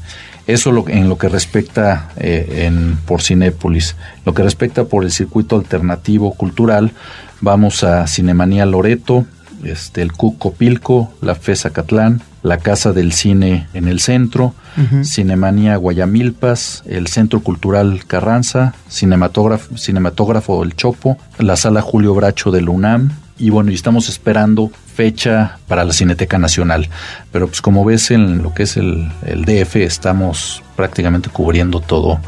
Eso 0.49 0.71
lo, 0.71 0.89
en 0.89 1.09
lo 1.09 1.17
que 1.19 1.29
respecta 1.29 2.09
eh, 2.17 2.65
en, 2.65 2.97
por 3.05 3.21
Cinépolis. 3.21 3.95
Lo 4.25 4.33
que 4.33 4.41
respecta 4.41 4.85
por 4.85 5.03
el 5.03 5.11
circuito 5.11 5.55
alternativo 5.55 6.33
cultural, 6.33 6.91
vamos 7.39 7.83
a 7.83 8.07
Cinemanía 8.07 8.65
Loreto, 8.65 9.27
este, 9.63 10.01
el 10.01 10.11
Cuco 10.11 10.53
Pilco, 10.53 11.13
la 11.21 11.35
FESA 11.35 11.69
Catlán, 11.69 12.21
la 12.41 12.57
Casa 12.57 12.93
del 12.93 13.11
Cine 13.11 13.67
en 13.75 13.87
el 13.87 13.99
centro, 13.99 14.55
uh 14.75 14.81
-huh. 14.81 15.03
Cinemanía 15.03 15.75
Guayamilpas, 15.75 16.81
el 16.87 17.05
Centro 17.05 17.41
Cultural 17.41 18.05
Carranza, 18.07 18.73
Cinematógrafo, 18.89 19.77
Cinematógrafo 19.77 20.63
El 20.63 20.75
Chopo, 20.75 21.17
la 21.37 21.57
Sala 21.57 21.81
Julio 21.81 22.15
Bracho 22.15 22.49
del 22.49 22.69
UNAM, 22.69 23.11
y 23.39 23.49
bueno, 23.49 23.71
y 23.71 23.75
estamos 23.75 24.09
esperando 24.09 24.71
fecha 24.93 25.57
para 25.67 25.85
la 25.85 25.93
Cineteca 25.93 26.37
Nacional. 26.37 26.89
Pero 27.31 27.47
pues 27.47 27.61
como 27.61 27.85
ves 27.85 28.11
en 28.11 28.43
lo 28.43 28.53
que 28.53 28.63
es 28.63 28.77
el, 28.77 29.09
el 29.25 29.45
DF 29.45 29.77
estamos 29.77 30.61
prácticamente 30.75 31.29
cubriendo 31.29 31.79
todo 31.79 32.19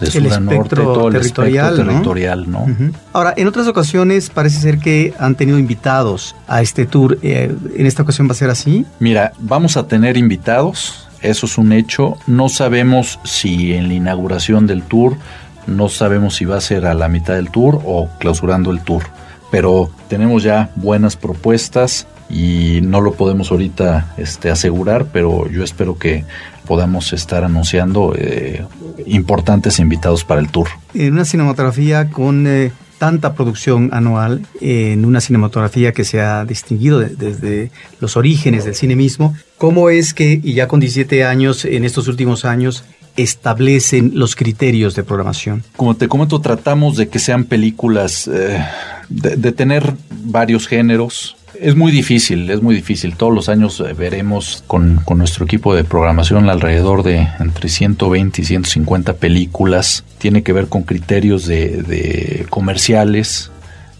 de 0.00 0.10
sur 0.10 0.32
a 0.32 0.40
norte, 0.40 0.76
todo 0.76 1.08
el 1.08 1.14
territorial, 1.14 1.72
espectro 1.72 1.86
territorial, 1.86 2.50
¿no? 2.50 2.62
Uh 2.62 2.68
-huh. 2.68 2.92
Ahora, 3.12 3.34
en 3.36 3.48
otras 3.48 3.66
ocasiones 3.66 4.30
parece 4.30 4.60
ser 4.60 4.78
que 4.78 5.14
han 5.18 5.34
tenido 5.34 5.58
invitados 5.58 6.36
a 6.46 6.62
este 6.62 6.86
tour. 6.86 7.18
Eh, 7.22 7.54
¿En 7.76 7.86
esta 7.86 8.02
ocasión 8.02 8.28
va 8.28 8.32
a 8.32 8.36
ser 8.36 8.50
así? 8.50 8.84
Mira, 9.00 9.32
vamos 9.40 9.76
a 9.76 9.86
tener 9.86 10.16
invitados, 10.16 11.08
eso 11.20 11.46
es 11.46 11.58
un 11.58 11.72
hecho. 11.72 12.16
No 12.26 12.48
sabemos 12.48 13.18
si 13.24 13.72
en 13.72 13.88
la 13.88 13.94
inauguración 13.94 14.66
del 14.66 14.82
tour, 14.82 15.16
no 15.66 15.88
sabemos 15.88 16.36
si 16.36 16.44
va 16.44 16.56
a 16.56 16.60
ser 16.60 16.86
a 16.86 16.94
la 16.94 17.08
mitad 17.08 17.34
del 17.34 17.50
tour 17.50 17.80
o 17.84 18.08
clausurando 18.18 18.70
el 18.70 18.80
tour. 18.80 19.02
Pero 19.50 19.90
tenemos 20.08 20.42
ya 20.42 20.70
buenas 20.76 21.16
propuestas 21.16 22.06
y 22.30 22.80
no 22.82 23.00
lo 23.00 23.14
podemos 23.14 23.50
ahorita 23.50 24.14
este, 24.18 24.50
asegurar, 24.50 25.06
pero 25.12 25.48
yo 25.50 25.64
espero 25.64 25.98
que 25.98 26.24
podamos 26.66 27.12
estar 27.14 27.44
anunciando 27.44 28.14
eh, 28.16 28.64
importantes 29.06 29.78
invitados 29.78 30.24
para 30.24 30.40
el 30.40 30.50
tour. 30.50 30.68
En 30.92 31.14
una 31.14 31.24
cinematografía 31.24 32.10
con 32.10 32.46
eh, 32.46 32.72
tanta 32.98 33.34
producción 33.34 33.90
anual, 33.92 34.46
eh, 34.60 34.92
en 34.92 35.04
una 35.04 35.20
cinematografía 35.20 35.92
que 35.92 36.04
se 36.04 36.20
ha 36.20 36.44
distinguido 36.44 36.98
de, 36.98 37.08
desde 37.08 37.70
los 38.00 38.16
orígenes 38.16 38.64
del 38.64 38.74
cine 38.74 38.96
mismo, 38.96 39.34
¿cómo 39.56 39.88
es 39.88 40.12
que, 40.12 40.40
y 40.42 40.52
ya 40.54 40.68
con 40.68 40.80
17 40.80 41.24
años, 41.24 41.64
en 41.64 41.84
estos 41.84 42.08
últimos 42.08 42.44
años, 42.44 42.84
establecen 43.16 44.12
los 44.14 44.36
criterios 44.36 44.94
de 44.94 45.04
programación? 45.04 45.62
Como 45.76 45.96
te 45.96 46.08
comento, 46.08 46.40
tratamos 46.40 46.96
de 46.96 47.08
que 47.08 47.18
sean 47.18 47.44
películas, 47.44 48.28
eh, 48.32 48.64
de, 49.08 49.36
de 49.36 49.52
tener 49.52 49.94
varios 50.24 50.66
géneros, 50.66 51.36
Es 51.60 51.74
muy 51.74 51.90
difícil, 51.90 52.48
es 52.50 52.62
muy 52.62 52.74
difícil. 52.74 53.16
Todos 53.16 53.34
los 53.34 53.48
años 53.48 53.80
eh, 53.80 53.94
veremos 53.94 54.62
con, 54.66 55.00
nuestro 55.16 55.44
equipo 55.44 55.74
de 55.74 55.82
programación 55.82 56.48
alrededor 56.48 57.02
de 57.02 57.26
entre 57.40 57.68
120 57.68 58.42
y 58.42 58.44
150 58.44 59.14
películas. 59.14 60.04
Tiene 60.18 60.42
que 60.42 60.52
ver 60.52 60.68
con 60.68 60.82
criterios 60.82 61.46
de, 61.46 62.46
comerciales, 62.50 63.50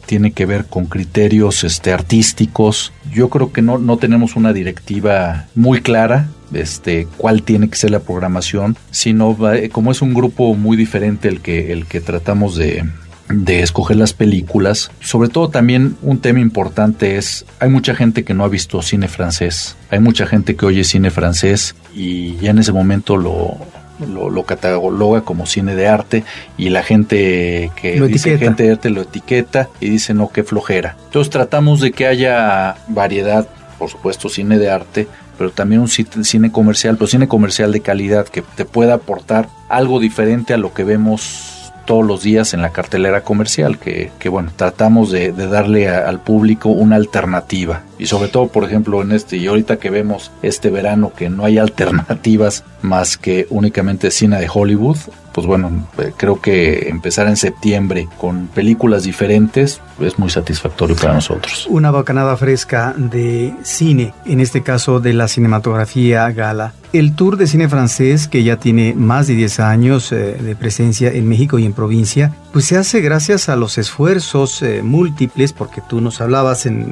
tiene 0.07 0.33
que 0.33 0.47
ver 0.47 0.67
con 0.67 0.87
criterios 0.87 1.65
este, 1.65 1.93
artísticos. 1.93 2.93
Yo 3.13 3.29
creo 3.29 3.53
que 3.53 3.63
no, 3.63 3.79
no 3.79 3.97
tenemos 3.97 4.37
una 4.37 4.53
directiva 4.53 5.47
muy 5.55 5.81
clara 5.81 6.29
este, 6.53 7.09
cuál 7.17 7.43
tiene 7.43 7.69
que 7.69 7.77
ser 7.77 7.91
la 7.91 8.01
programación, 8.01 8.77
sino 8.91 9.37
como 9.73 9.91
es 9.91 10.01
un 10.01 10.15
grupo 10.15 10.55
muy 10.55 10.77
diferente 10.77 11.29
el 11.29 11.41
que, 11.41 11.73
el 11.73 11.87
que 11.87 12.01
tratamos 12.01 12.57
de, 12.57 12.85
de 13.29 13.63
escoger 13.63 13.97
las 13.97 14.13
películas. 14.13 14.91
Sobre 15.01 15.29
todo 15.29 15.51
también 15.51 15.97
un 16.03 16.19
tema 16.19 16.41
importante 16.41 17.17
es, 17.17 17.45
hay 17.61 17.69
mucha 17.69 17.95
gente 17.95 18.25
que 18.25 18.35
no 18.35 18.45
ha 18.45 18.49
visto 18.49 18.83
cine 18.83 19.09
francés, 19.09 19.77
hay 19.91 20.01
mucha 20.01 20.27
gente 20.27 20.57
que 20.57 20.67
oye 20.67 20.85
cine 20.85 21.11
francés 21.11 21.75
y 21.95 22.37
ya 22.37 22.51
en 22.51 22.59
ese 22.59 22.73
momento 22.73 23.17
lo, 23.17 23.59
lo, 24.07 24.43
cataloga 24.45 25.23
como 25.23 25.47
cine 25.47 25.75
de 25.75 25.89
arte 25.89 26.25
y 26.57 26.71
la 26.71 26.83
gente 26.83 27.71
que 27.81 28.01
dice 28.01 28.39
gente 28.39 28.63
de 28.63 28.73
arte 28.73 28.91
lo 28.91 29.03
etiqueta 29.03 29.69
y 29.81 29.91
dice 29.91 30.15
no, 30.15 30.29
qué 30.29 30.45
flojera. 30.45 30.97
Entonces 31.07 31.31
tratamos 31.31 31.81
de 31.81 31.93
que 31.93 32.07
haya 32.07 32.77
variedad, 32.89 33.49
por 33.79 33.91
supuesto 33.91 34.29
cine 34.29 34.59
de 34.59 34.71
arte, 34.71 35.09
pero 35.37 35.51
también 35.51 35.81
un 35.81 35.89
cine 35.89 36.51
comercial, 36.51 36.97
pero 36.97 37.07
cine 37.07 37.29
comercial 37.29 37.73
de 37.73 37.81
calidad 37.81 38.27
que 38.27 38.43
te 38.43 38.65
pueda 38.65 38.95
aportar 38.95 39.49
algo 39.69 40.01
diferente 40.01 40.55
a 40.55 40.57
lo 40.57 40.73
que 40.73 40.85
vemos 40.85 41.58
todos 41.89 42.05
los 42.05 42.23
días 42.23 42.53
en 42.53 42.61
la 42.61 42.69
cartelera 42.69 43.23
comercial, 43.23 43.79
que, 43.79 44.29
bueno, 44.29 44.53
tratamos 44.55 45.11
de, 45.11 45.33
darle 45.33 45.89
al 45.89 46.21
público 46.21 46.69
una 46.69 46.97
alternativa. 46.97 47.81
Y 47.99 48.05
sobre 48.05 48.29
todo, 48.29 48.49
por 48.49 48.65
ejemplo, 48.65 49.01
en 49.01 49.11
este, 49.11 49.39
y 49.39 49.47
ahorita 49.47 49.79
que 49.79 49.89
vemos 49.89 50.31
este 50.43 50.69
verano 50.69 51.13
que 51.17 51.31
no 51.31 51.47
hay 51.47 51.57
alternativas 51.57 52.63
más 52.83 53.17
que 53.17 53.47
únicamente 53.49 54.11
cine 54.11 54.39
de 54.39 54.51
Hollywood, 54.53 54.99
pues 55.33 55.47
bueno, 55.47 55.87
eh, 55.99 56.13
creo 56.17 56.41
que 56.41 56.89
empezar 56.89 57.27
en 57.27 57.37
septiembre 57.37 58.07
con 58.19 58.49
películas 58.49 59.05
diferentes 59.05 59.81
es 60.01 60.19
muy 60.19 60.31
satisfactorio 60.31 60.95
para 60.97 61.15
nosotros. 61.15 61.67
Una 61.71 61.91
bocanada 61.91 62.37
fresca 62.37 62.93
de 62.97 63.55
cine, 63.63 64.13
en 64.27 64.41
este 64.41 64.63
caso 64.63 65.01
de 65.01 65.15
la 65.15 65.27
cinematografía 65.27 66.31
gala. 66.33 66.75
El 66.93 67.15
Tour 67.15 67.37
de 67.37 67.47
Cine 67.47 67.69
Francés, 67.69 68.29
que 68.29 68.43
ya 68.43 68.57
tiene 68.57 68.95
más 68.95 69.27
de 69.27 69.35
10 69.35 69.61
años 69.61 70.11
eh, 70.11 70.39
de 70.41 70.57
presencia 70.57 71.13
en 71.13 71.29
México 71.29 71.59
y 71.59 71.67
en 71.67 71.75
provincia, 71.75 72.33
pues 72.51 72.65
se 72.65 72.79
hace 72.79 73.03
gracias 73.03 73.51
a 73.51 73.57
los 73.57 73.77
esfuerzos 73.77 74.63
eh, 74.63 74.83
múltiples, 74.83 75.53
porque 75.53 75.83
tú 75.87 76.01
nos 76.01 76.23
hablabas 76.23 76.65
en 76.65 76.91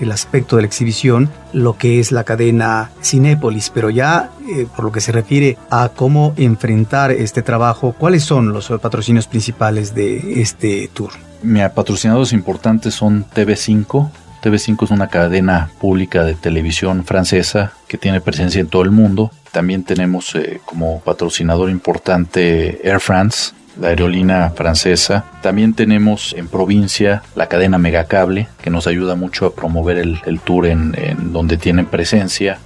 el 0.00 0.10
aspecto 0.10 0.56
de 0.56 0.62
la 0.62 0.66
exhibición, 0.66 1.28
lo 1.52 1.76
que 1.76 2.00
es 2.00 2.12
la 2.12 2.24
cadena 2.24 2.90
Cinépolis, 3.02 3.68
pero 3.68 3.90
ya 3.90 4.30
eh, 4.48 4.66
por 4.74 4.86
lo 4.86 4.92
que 4.92 5.02
se 5.02 5.12
refiere 5.12 5.58
a 5.70 5.90
cómo 5.94 6.32
enfrentar 6.38 7.10
este 7.10 7.42
trabajo, 7.42 7.94
¿cuáles 7.98 8.24
son 8.24 8.54
los 8.54 8.68
patrocinios 8.80 9.26
principales 9.26 9.94
de 9.94 10.40
este 10.40 10.88
tour? 10.94 11.10
Mis 11.42 11.68
patrocinados 11.70 12.32
importantes 12.32 12.94
son 12.94 13.26
TV5. 13.34 14.08
TV5 14.46 14.84
es 14.84 14.90
una 14.92 15.08
cadena 15.08 15.70
pública 15.80 16.22
de 16.22 16.34
televisión 16.34 17.04
francesa 17.04 17.72
que 17.88 17.98
tiene 17.98 18.20
presencia 18.20 18.60
en 18.60 18.68
todo 18.68 18.82
el 18.82 18.92
mundo. 18.92 19.32
También 19.50 19.82
tenemos 19.82 20.36
eh, 20.36 20.60
como 20.64 21.00
patrocinador 21.00 21.68
importante 21.68 22.80
Air 22.88 23.00
France, 23.00 23.54
la 23.80 23.88
aerolínea 23.88 24.50
francesa. 24.50 25.24
También 25.42 25.74
tenemos 25.74 26.32
en 26.38 26.46
provincia 26.46 27.24
la 27.34 27.48
cadena 27.48 27.76
Megacable, 27.78 28.46
que 28.62 28.70
nos 28.70 28.86
ayuda 28.86 29.16
mucho 29.16 29.46
a 29.46 29.54
promover 29.54 29.98
el, 29.98 30.40
tour 30.44 30.66
en, 30.66 30.94
donde 31.32 31.56
tienen 31.56 31.86
presencia. 31.86 32.58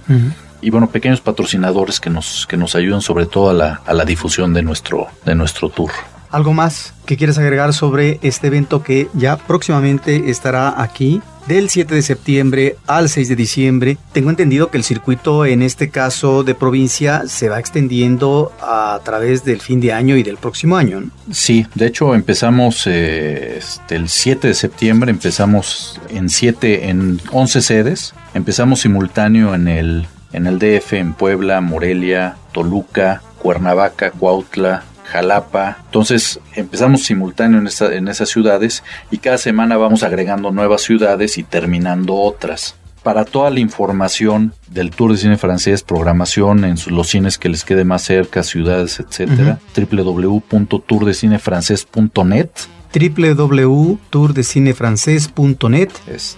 Y 0.61 0.69
bueno, 0.69 0.91
pequeños 0.91 1.19
patrocinadores 1.19 1.99
que 1.99 2.11
nos, 2.11 2.45
que 2.45 2.57
nos 2.57 2.75
ayudan 2.75 3.01
sobre 3.01 3.25
todo 3.25 3.49
a 3.49 3.53
la, 3.53 3.81
a 3.87 3.93
la 3.93 4.05
difusión 4.05 4.53
de 4.53 4.61
nuestro, 4.61 5.07
de 5.25 5.33
nuestro 5.33 5.69
tour. 5.69 5.89
¿Algo 6.31 6.53
más 6.53 6.93
que 7.05 7.17
quieres 7.17 7.37
agregar 7.37 7.73
sobre 7.73 8.19
este 8.21 8.47
evento 8.47 8.83
que 8.83 9.09
ya 9.13 9.37
próximamente 9.37 10.29
estará 10.29 10.81
aquí 10.81 11.21
del 11.47 11.69
7 11.69 11.95
de 11.95 12.01
septiembre 12.01 12.77
al 12.87 13.09
6 13.09 13.29
de 13.29 13.35
diciembre. 13.35 13.97
Tengo 14.13 14.29
entendido 14.29 14.69
que 14.69 14.77
el 14.77 14.83
circuito 14.83 15.45
en 15.45 15.61
este 15.61 15.89
caso 15.89 16.43
de 16.43 16.55
provincia 16.55 17.23
se 17.27 17.49
va 17.49 17.59
extendiendo 17.59 18.51
a 18.61 18.99
través 19.03 19.43
del 19.43 19.61
fin 19.61 19.81
de 19.81 19.93
año 19.93 20.15
y 20.15 20.23
del 20.23 20.37
próximo 20.37 20.77
año. 20.77 21.03
Sí, 21.31 21.65
de 21.75 21.87
hecho 21.87 22.15
empezamos 22.15 22.85
eh, 22.87 23.57
este, 23.57 23.95
el 23.95 24.09
7 24.09 24.49
de 24.49 24.53
septiembre, 24.53 25.11
empezamos 25.11 25.99
en 26.09 26.29
7, 26.29 26.89
en 26.89 27.19
11 27.31 27.61
sedes, 27.61 28.13
empezamos 28.33 28.81
simultáneo 28.81 29.55
en 29.55 29.67
el, 29.67 30.07
en 30.33 30.47
el 30.47 30.59
DF, 30.59 30.93
en 30.93 31.13
Puebla, 31.13 31.61
Morelia, 31.61 32.37
Toluca, 32.51 33.21
Cuernavaca, 33.39 34.11
Cuautla, 34.11 34.83
Jalapa. 35.11 35.77
Entonces 35.85 36.39
empezamos 36.55 37.03
simultáneo 37.03 37.59
en, 37.59 37.67
en 37.93 38.07
esas 38.07 38.29
ciudades 38.29 38.83
y 39.11 39.17
cada 39.17 39.37
semana 39.37 39.77
vamos 39.77 40.01
agregando 40.03 40.51
nuevas 40.51 40.81
ciudades 40.81 41.37
y 41.37 41.43
terminando 41.43 42.15
otras. 42.15 42.75
Para 43.03 43.25
toda 43.25 43.49
la 43.49 43.59
información 43.59 44.53
del 44.69 44.91
Tour 44.91 45.11
de 45.11 45.17
Cine 45.17 45.35
Francés, 45.37 45.83
programación 45.83 46.63
en 46.63 46.77
los 46.87 47.09
cines 47.09 47.37
que 47.39 47.49
les 47.49 47.65
quede 47.65 47.83
más 47.83 48.03
cerca, 48.03 48.43
ciudades, 48.43 48.99
etcétera, 48.99 49.59
www.tourdecinefrancés.net 49.75 52.49
www.tourdecinefrancés.net 52.93 55.89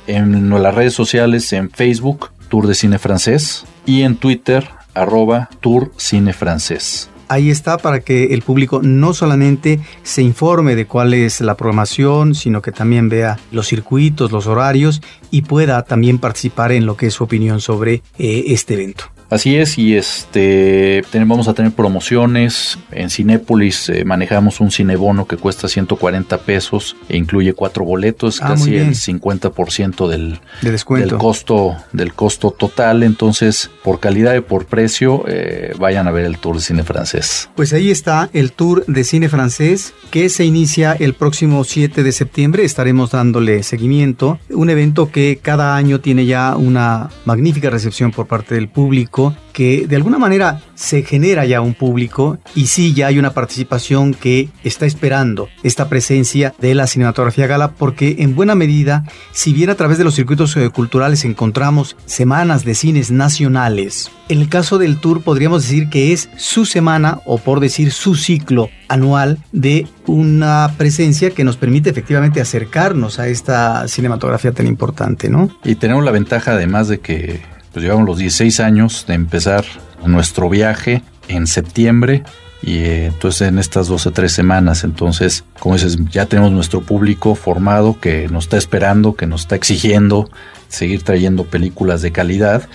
En 0.08 0.50
las 0.50 0.76
redes 0.76 0.94
sociales, 0.94 1.52
en 1.52 1.70
Facebook, 1.70 2.30
Tour 2.48 2.68
de 2.68 2.76
Cine 2.76 2.98
Francés 2.98 3.66
y 3.86 4.04
en 4.04 4.16
Twitter, 4.16 4.70
arroba 4.94 5.50
Tour 5.60 5.92
Cine 5.98 6.32
Francés 6.32 7.10
ahí 7.28 7.50
está 7.50 7.78
para 7.78 8.00
que 8.00 8.34
el 8.34 8.42
público 8.42 8.82
no 8.84 9.14
solamente 9.14 9.80
se 10.04 10.22
informe 10.22 10.76
de 10.76 10.86
cuál 10.86 11.14
es 11.14 11.42
la 11.42 11.56
programación, 11.56 12.36
sino 12.36 12.62
que 12.62 12.72
también 12.72 13.10
vea 13.10 13.38
los 13.52 13.68
circuitos, 13.68 14.32
los 14.32 14.48
horarios 14.48 15.02
y 15.32 15.44
pueda 15.44 15.84
también 15.84 16.20
participar 16.20 16.72
en 16.72 16.86
lo 16.86 16.98
que 16.98 17.08
es 17.08 17.14
su 17.14 17.24
opinión 17.24 17.62
sobre 17.62 18.02
eh, 18.18 18.46
este 18.48 18.76
evento. 18.76 19.13
Así 19.34 19.56
es, 19.58 19.80
y 19.80 19.96
este 19.96 21.04
vamos 21.26 21.48
a 21.48 21.56
tener 21.56 21.72
promociones. 21.72 22.78
En 22.92 23.10
Cinépolis 23.10 23.90
eh, 23.90 24.06
manejamos 24.06 24.60
un 24.60 24.70
cinebono 24.70 25.26
que 25.26 25.38
cuesta 25.38 25.68
140 25.68 26.38
pesos 26.42 26.96
e 27.10 27.18
incluye 27.18 27.54
cuatro 27.54 27.84
boletos, 27.84 28.40
ah, 28.44 28.50
casi 28.50 28.76
el 28.76 28.94
50% 28.94 30.08
del, 30.08 30.40
del 30.62 31.18
costo 31.18 31.76
del 31.94 32.14
costo 32.14 32.52
total. 32.52 33.02
Entonces, 33.02 33.72
por 33.84 34.00
calidad 34.00 34.36
y 34.36 34.42
por 34.42 34.68
precio, 34.68 35.24
eh, 35.28 35.74
vayan 35.80 36.08
a 36.08 36.12
ver 36.12 36.26
el 36.26 36.38
tour 36.38 36.58
de 36.58 36.62
cine 36.62 36.84
francés. 36.84 37.50
Pues 37.56 37.74
ahí 37.74 37.90
está 37.90 38.30
el 38.34 38.52
tour 38.52 38.86
de 38.86 39.04
cine 39.04 39.30
francés 39.30 39.96
que 40.12 40.30
se 40.30 40.46
inicia 40.46 40.94
el 40.94 41.16
próximo 41.16 41.64
7 41.64 42.04
de 42.04 42.12
septiembre. 42.12 42.66
Estaremos 42.66 43.10
dándole 43.10 43.64
seguimiento. 43.64 44.38
Un 44.52 44.70
evento 44.70 45.10
que 45.10 45.40
cada 45.42 45.76
año 45.76 46.02
tiene 46.02 46.28
ya 46.28 46.56
una 46.56 47.10
magnífica 47.26 47.72
recepción 47.72 48.12
por 48.12 48.28
parte 48.28 48.54
del 48.54 48.70
público 48.70 49.23
que 49.54 49.86
de 49.88 49.96
alguna 49.96 50.18
manera 50.18 50.62
se 50.76 51.04
genera 51.04 51.46
ya 51.46 51.62
un 51.62 51.76
público 51.76 52.40
y 52.56 52.68
sí 52.68 52.94
ya 52.94 53.08
hay 53.08 53.20
una 53.20 53.34
participación 53.34 54.14
que 54.14 54.50
está 54.64 54.86
esperando 54.86 55.48
esta 55.62 55.88
presencia 55.88 56.54
de 56.60 56.76
la 56.76 56.88
cinematografía 56.88 57.48
gala 57.48 57.72
porque 57.72 58.18
en 58.20 58.36
buena 58.36 58.56
medida, 58.56 59.06
si 59.32 59.54
bien 59.54 59.70
a 59.70 59.76
través 59.76 59.98
de 59.98 60.04
los 60.04 60.16
circuitos 60.16 60.58
eh, 60.58 60.70
culturales 60.70 61.24
encontramos 61.24 61.96
semanas 62.06 62.66
de 62.66 62.76
cines 62.76 63.12
nacionales, 63.12 64.12
en 64.28 64.42
el 64.42 64.50
caso 64.50 64.78
del 64.78 65.00
tour 65.00 65.22
podríamos 65.22 65.64
decir 65.64 65.90
que 65.90 66.12
es 66.12 66.30
su 66.36 66.66
semana 66.66 67.20
o 67.26 67.38
por 67.38 67.60
decir 67.60 67.92
su 67.92 68.16
ciclo 68.16 68.70
anual 68.88 69.38
de 69.52 69.88
una 70.08 70.74
presencia 70.78 71.32
que 71.32 71.44
nos 71.44 71.58
permite 71.58 71.90
efectivamente 71.90 72.42
acercarnos 72.42 73.20
a 73.20 73.28
esta 73.28 73.88
cinematografía 73.88 74.52
tan 74.52 74.68
importante, 74.68 75.30
¿no? 75.30 75.50
Y 75.64 75.76
tenemos 75.76 76.04
la 76.04 76.12
ventaja 76.12 76.52
además 76.52 76.88
de 76.88 77.00
que 77.00 77.42
pues 77.74 77.84
llevamos 77.84 78.06
los 78.06 78.18
16 78.18 78.60
años 78.62 79.06
de 79.08 79.16
empezar 79.16 79.66
nuestro 80.06 80.50
viaje 80.50 81.02
en 81.28 81.48
septiembre 81.48 82.24
y 82.62 82.78
eh, 82.78 83.06
entonces 83.08 83.50
en 83.50 83.60
estas 83.60 83.88
12 83.88 84.10
o 84.10 84.12
3 84.14 84.32
semanas, 84.32 84.84
entonces, 84.86 85.44
como 85.60 85.76
dices, 85.76 85.98
ya 86.10 86.28
tenemos 86.28 86.52
nuestro 86.52 86.82
público 86.82 87.36
formado 87.36 88.00
que 88.00 88.30
nos 88.30 88.46
está 88.46 88.58
esperando, 88.58 89.16
que 89.16 89.28
nos 89.28 89.42
está 89.42 89.56
exigiendo 89.56 90.30
seguir 90.74 91.04
trayendo 91.04 91.46
películas 91.46 92.02
de 92.02 92.12
calidad. 92.12 92.68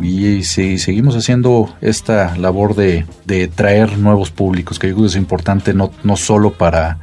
Y 0.00 0.44
si 0.44 0.78
seguimos 0.78 1.16
haciendo 1.16 1.74
esta 1.80 2.36
labor 2.36 2.74
de, 2.74 3.06
de 3.26 3.48
traer 3.48 3.98
nuevos 3.98 4.30
públicos, 4.30 4.78
que 4.78 4.88
yo 4.88 4.94
creo 4.94 5.04
que 5.04 5.10
es 5.10 5.16
importante 5.16 5.74
no, 5.74 5.90
no 6.04 6.16
solo 6.16 6.52
para 6.52 6.98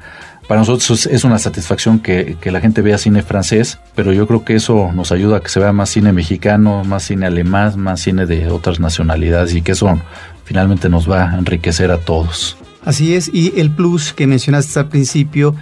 para 0.48 0.62
nosotros 0.62 1.06
es 1.08 1.24
una 1.26 1.40
satisfacción 1.40 2.00
que, 2.00 2.38
la 2.46 2.62
gente 2.62 2.82
vea 2.82 2.98
cine 2.98 3.22
francés, 3.22 3.80
pero 3.96 4.14
yo 4.14 4.26
creo 4.28 4.46
que 4.46 4.56
eso 4.56 4.92
nos 4.94 5.12
ayuda 5.12 5.38
a 5.38 5.40
que 5.42 5.50
se 5.50 5.60
vea 5.60 5.74
más 5.74 5.90
cine 5.90 6.14
mexicano, 6.14 6.84
más 6.86 7.04
cine 7.04 7.26
alemán, 7.26 7.78
más 7.78 8.02
cine 8.02 8.26
de 8.26 8.48
otras 8.50 8.80
nacionalidades 8.80 9.54
y 9.54 9.62
que 9.62 9.74
eso 9.74 10.00
finalmente 10.46 10.88
nos 10.88 11.10
va 11.10 11.32
a 11.32 11.38
enriquecer 11.38 11.92
a 11.92 11.98
todos. 11.98 12.58
Así 12.86 13.16
es, 13.16 13.30
y 13.34 13.60
el 13.60 13.72
plus 13.72 14.14
que 14.14 14.28
mencionaste 14.28 14.80
al 14.80 14.88
principio, 14.88 15.54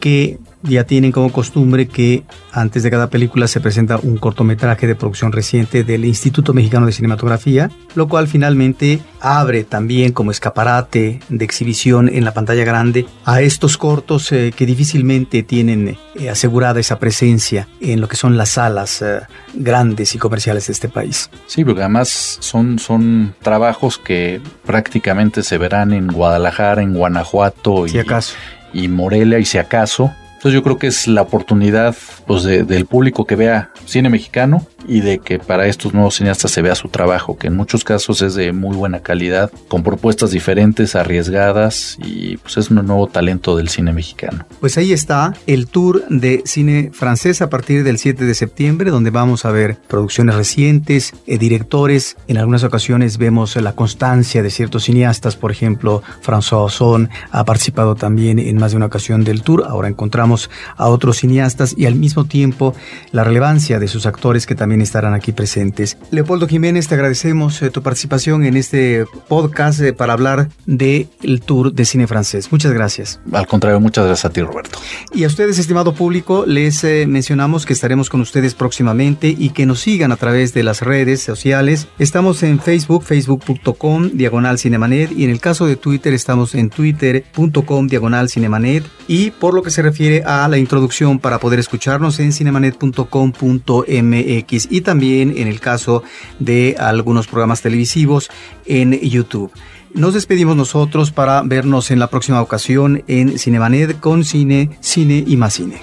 que 0.00 0.38
ya 0.68 0.84
tienen 0.84 1.12
como 1.12 1.32
costumbre 1.32 1.88
que 1.88 2.24
antes 2.52 2.82
de 2.82 2.90
cada 2.90 3.10
película 3.10 3.48
se 3.48 3.60
presenta 3.60 3.98
un 4.02 4.16
cortometraje 4.16 4.86
de 4.86 4.94
producción 4.94 5.32
reciente 5.32 5.84
del 5.84 6.04
Instituto 6.04 6.52
Mexicano 6.52 6.86
de 6.86 6.92
Cinematografía, 6.92 7.70
lo 7.94 8.08
cual 8.08 8.28
finalmente 8.28 9.00
abre 9.20 9.64
también 9.64 10.12
como 10.12 10.30
escaparate 10.30 11.20
de 11.28 11.44
exhibición 11.44 12.08
en 12.08 12.24
la 12.24 12.32
pantalla 12.32 12.64
grande 12.64 13.06
a 13.24 13.40
estos 13.40 13.76
cortos 13.76 14.30
eh, 14.32 14.52
que 14.54 14.66
difícilmente 14.66 15.42
tienen 15.42 15.96
eh, 16.14 16.30
asegurada 16.30 16.80
esa 16.80 16.98
presencia 16.98 17.68
en 17.80 18.00
lo 18.00 18.08
que 18.08 18.16
son 18.16 18.36
las 18.36 18.50
salas 18.50 19.02
eh, 19.02 19.20
grandes 19.54 20.14
y 20.14 20.18
comerciales 20.18 20.66
de 20.66 20.72
este 20.72 20.88
país. 20.88 21.30
Sí, 21.46 21.64
porque 21.64 21.82
además 21.82 22.38
son, 22.40 22.78
son 22.78 23.34
trabajos 23.42 23.98
que 23.98 24.40
prácticamente 24.64 25.42
se 25.42 25.58
verán 25.58 25.92
en 25.92 26.08
Guadalajara, 26.08 26.82
en 26.82 26.94
Guanajuato 26.94 27.86
y, 27.86 27.98
acaso. 27.98 28.34
y 28.72 28.88
Morelia 28.88 29.38
y 29.38 29.44
si 29.44 29.58
acaso. 29.58 30.12
Entonces 30.46 30.60
yo 30.60 30.62
creo 30.62 30.78
que 30.78 30.86
es 30.86 31.08
la 31.08 31.22
oportunidad 31.22 31.96
pues, 32.24 32.44
del 32.44 32.86
público 32.86 33.24
que 33.26 33.34
vea 33.34 33.70
cine 33.84 34.08
mexicano 34.08 34.64
y 34.86 35.00
de 35.00 35.18
que 35.18 35.40
para 35.40 35.66
estos 35.66 35.92
nuevos 35.92 36.14
cineastas 36.16 36.52
se 36.52 36.62
vea 36.62 36.76
su 36.76 36.88
trabajo, 36.88 37.36
que 37.36 37.48
en 37.48 37.56
muchos 37.56 37.82
casos 37.82 38.22
es 38.22 38.36
de 38.36 38.52
muy 38.52 38.76
buena 38.76 39.00
calidad, 39.00 39.50
con 39.66 39.82
propuestas 39.82 40.30
diferentes, 40.30 40.94
arriesgadas 40.94 41.98
y 42.04 42.36
pues 42.36 42.56
es 42.58 42.70
un 42.70 42.86
nuevo 42.86 43.08
talento 43.08 43.56
del 43.56 43.68
cine 43.68 43.92
mexicano. 43.92 44.46
Pues 44.60 44.78
ahí 44.78 44.92
está 44.92 45.34
el 45.48 45.66
tour 45.66 46.04
de 46.08 46.42
cine 46.44 46.90
francés 46.92 47.42
a 47.42 47.50
partir 47.50 47.82
del 47.82 47.98
7 47.98 48.24
de 48.24 48.34
septiembre, 48.34 48.92
donde 48.92 49.10
vamos 49.10 49.44
a 49.44 49.50
ver 49.50 49.76
producciones 49.88 50.36
recientes, 50.36 51.12
eh, 51.26 51.38
directores, 51.38 52.16
en 52.28 52.38
algunas 52.38 52.62
ocasiones 52.62 53.18
vemos 53.18 53.56
la 53.56 53.72
constancia 53.72 54.42
de 54.42 54.50
ciertos 54.50 54.84
cineastas, 54.84 55.34
por 55.34 55.50
ejemplo, 55.50 56.02
François 56.24 56.66
Ozon 56.66 57.10
ha 57.32 57.44
participado 57.44 57.96
también 57.96 58.38
en 58.38 58.56
más 58.58 58.70
de 58.70 58.76
una 58.76 58.86
ocasión 58.86 59.24
del 59.24 59.42
tour, 59.42 59.64
ahora 59.66 59.88
encontramos 59.88 60.35
a 60.76 60.88
otros 60.88 61.18
cineastas 61.18 61.74
y 61.76 61.86
al 61.86 61.94
mismo 61.94 62.24
tiempo 62.24 62.74
la 63.12 63.24
relevancia 63.24 63.78
de 63.78 63.88
sus 63.88 64.06
actores 64.06 64.46
que 64.46 64.54
también 64.54 64.80
estarán 64.80 65.14
aquí 65.14 65.32
presentes. 65.32 65.98
Leopoldo 66.10 66.46
Jiménez, 66.46 66.88
te 66.88 66.94
agradecemos 66.94 67.60
eh, 67.62 67.70
tu 67.70 67.82
participación 67.82 68.44
en 68.44 68.56
este 68.56 69.04
podcast 69.28 69.80
eh, 69.80 69.92
para 69.92 70.12
hablar 70.12 70.48
del 70.66 71.08
tour 71.44 71.72
de 71.72 71.84
cine 71.84 72.06
francés. 72.06 72.50
Muchas 72.52 72.72
gracias. 72.72 73.20
Al 73.32 73.46
contrario, 73.46 73.80
muchas 73.80 74.06
gracias 74.06 74.24
a 74.24 74.30
ti, 74.30 74.40
Roberto. 74.42 74.78
Y 75.12 75.24
a 75.24 75.26
ustedes, 75.26 75.58
estimado 75.58 75.94
público, 75.94 76.44
les 76.46 76.82
eh, 76.84 77.06
mencionamos 77.08 77.66
que 77.66 77.72
estaremos 77.72 78.10
con 78.10 78.20
ustedes 78.20 78.54
próximamente 78.54 79.28
y 79.28 79.50
que 79.50 79.66
nos 79.66 79.80
sigan 79.80 80.12
a 80.12 80.16
través 80.16 80.54
de 80.54 80.62
las 80.62 80.82
redes 80.82 81.22
sociales. 81.22 81.88
Estamos 81.98 82.42
en 82.42 82.60
Facebook, 82.60 83.04
facebook.com, 83.04 84.10
diagonal 84.14 84.58
cinemanet, 84.58 85.12
y 85.12 85.24
en 85.24 85.30
el 85.30 85.40
caso 85.40 85.66
de 85.66 85.76
Twitter 85.76 86.12
estamos 86.12 86.54
en 86.54 86.70
twitter.com, 86.70 87.86
diagonal 87.86 88.28
cinemanet. 88.28 88.84
Y 89.08 89.30
por 89.30 89.54
lo 89.54 89.62
que 89.62 89.70
se 89.70 89.82
refiere 89.82 90.22
a 90.26 90.46
la 90.48 90.58
introducción 90.58 91.18
para 91.18 91.38
poder 91.38 91.58
escucharnos 91.58 92.20
en 92.20 92.32
cinemanet.com.mx 92.32 94.68
y 94.70 94.80
también 94.82 95.32
en 95.36 95.48
el 95.48 95.60
caso 95.60 96.02
de 96.38 96.76
algunos 96.78 97.26
programas 97.26 97.62
televisivos 97.62 98.30
en 98.66 99.00
YouTube. 99.00 99.50
Nos 99.94 100.12
despedimos 100.12 100.56
nosotros 100.56 101.10
para 101.10 101.40
vernos 101.42 101.90
en 101.90 101.98
la 101.98 102.08
próxima 102.08 102.42
ocasión 102.42 103.02
en 103.06 103.38
Cinemanet 103.38 103.98
con 103.98 104.24
Cine, 104.24 104.76
Cine 104.80 105.24
y 105.26 105.38
más 105.38 105.54
Cine. 105.54 105.80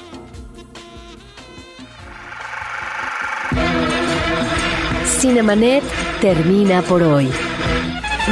Cinemanet 5.19 5.83
termina 6.21 6.81
por 6.81 7.01
hoy. 7.01 7.29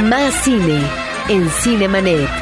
Más 0.04 0.34
cine 0.44 0.82
en 1.28 1.48
Cinemanet. 1.48 2.41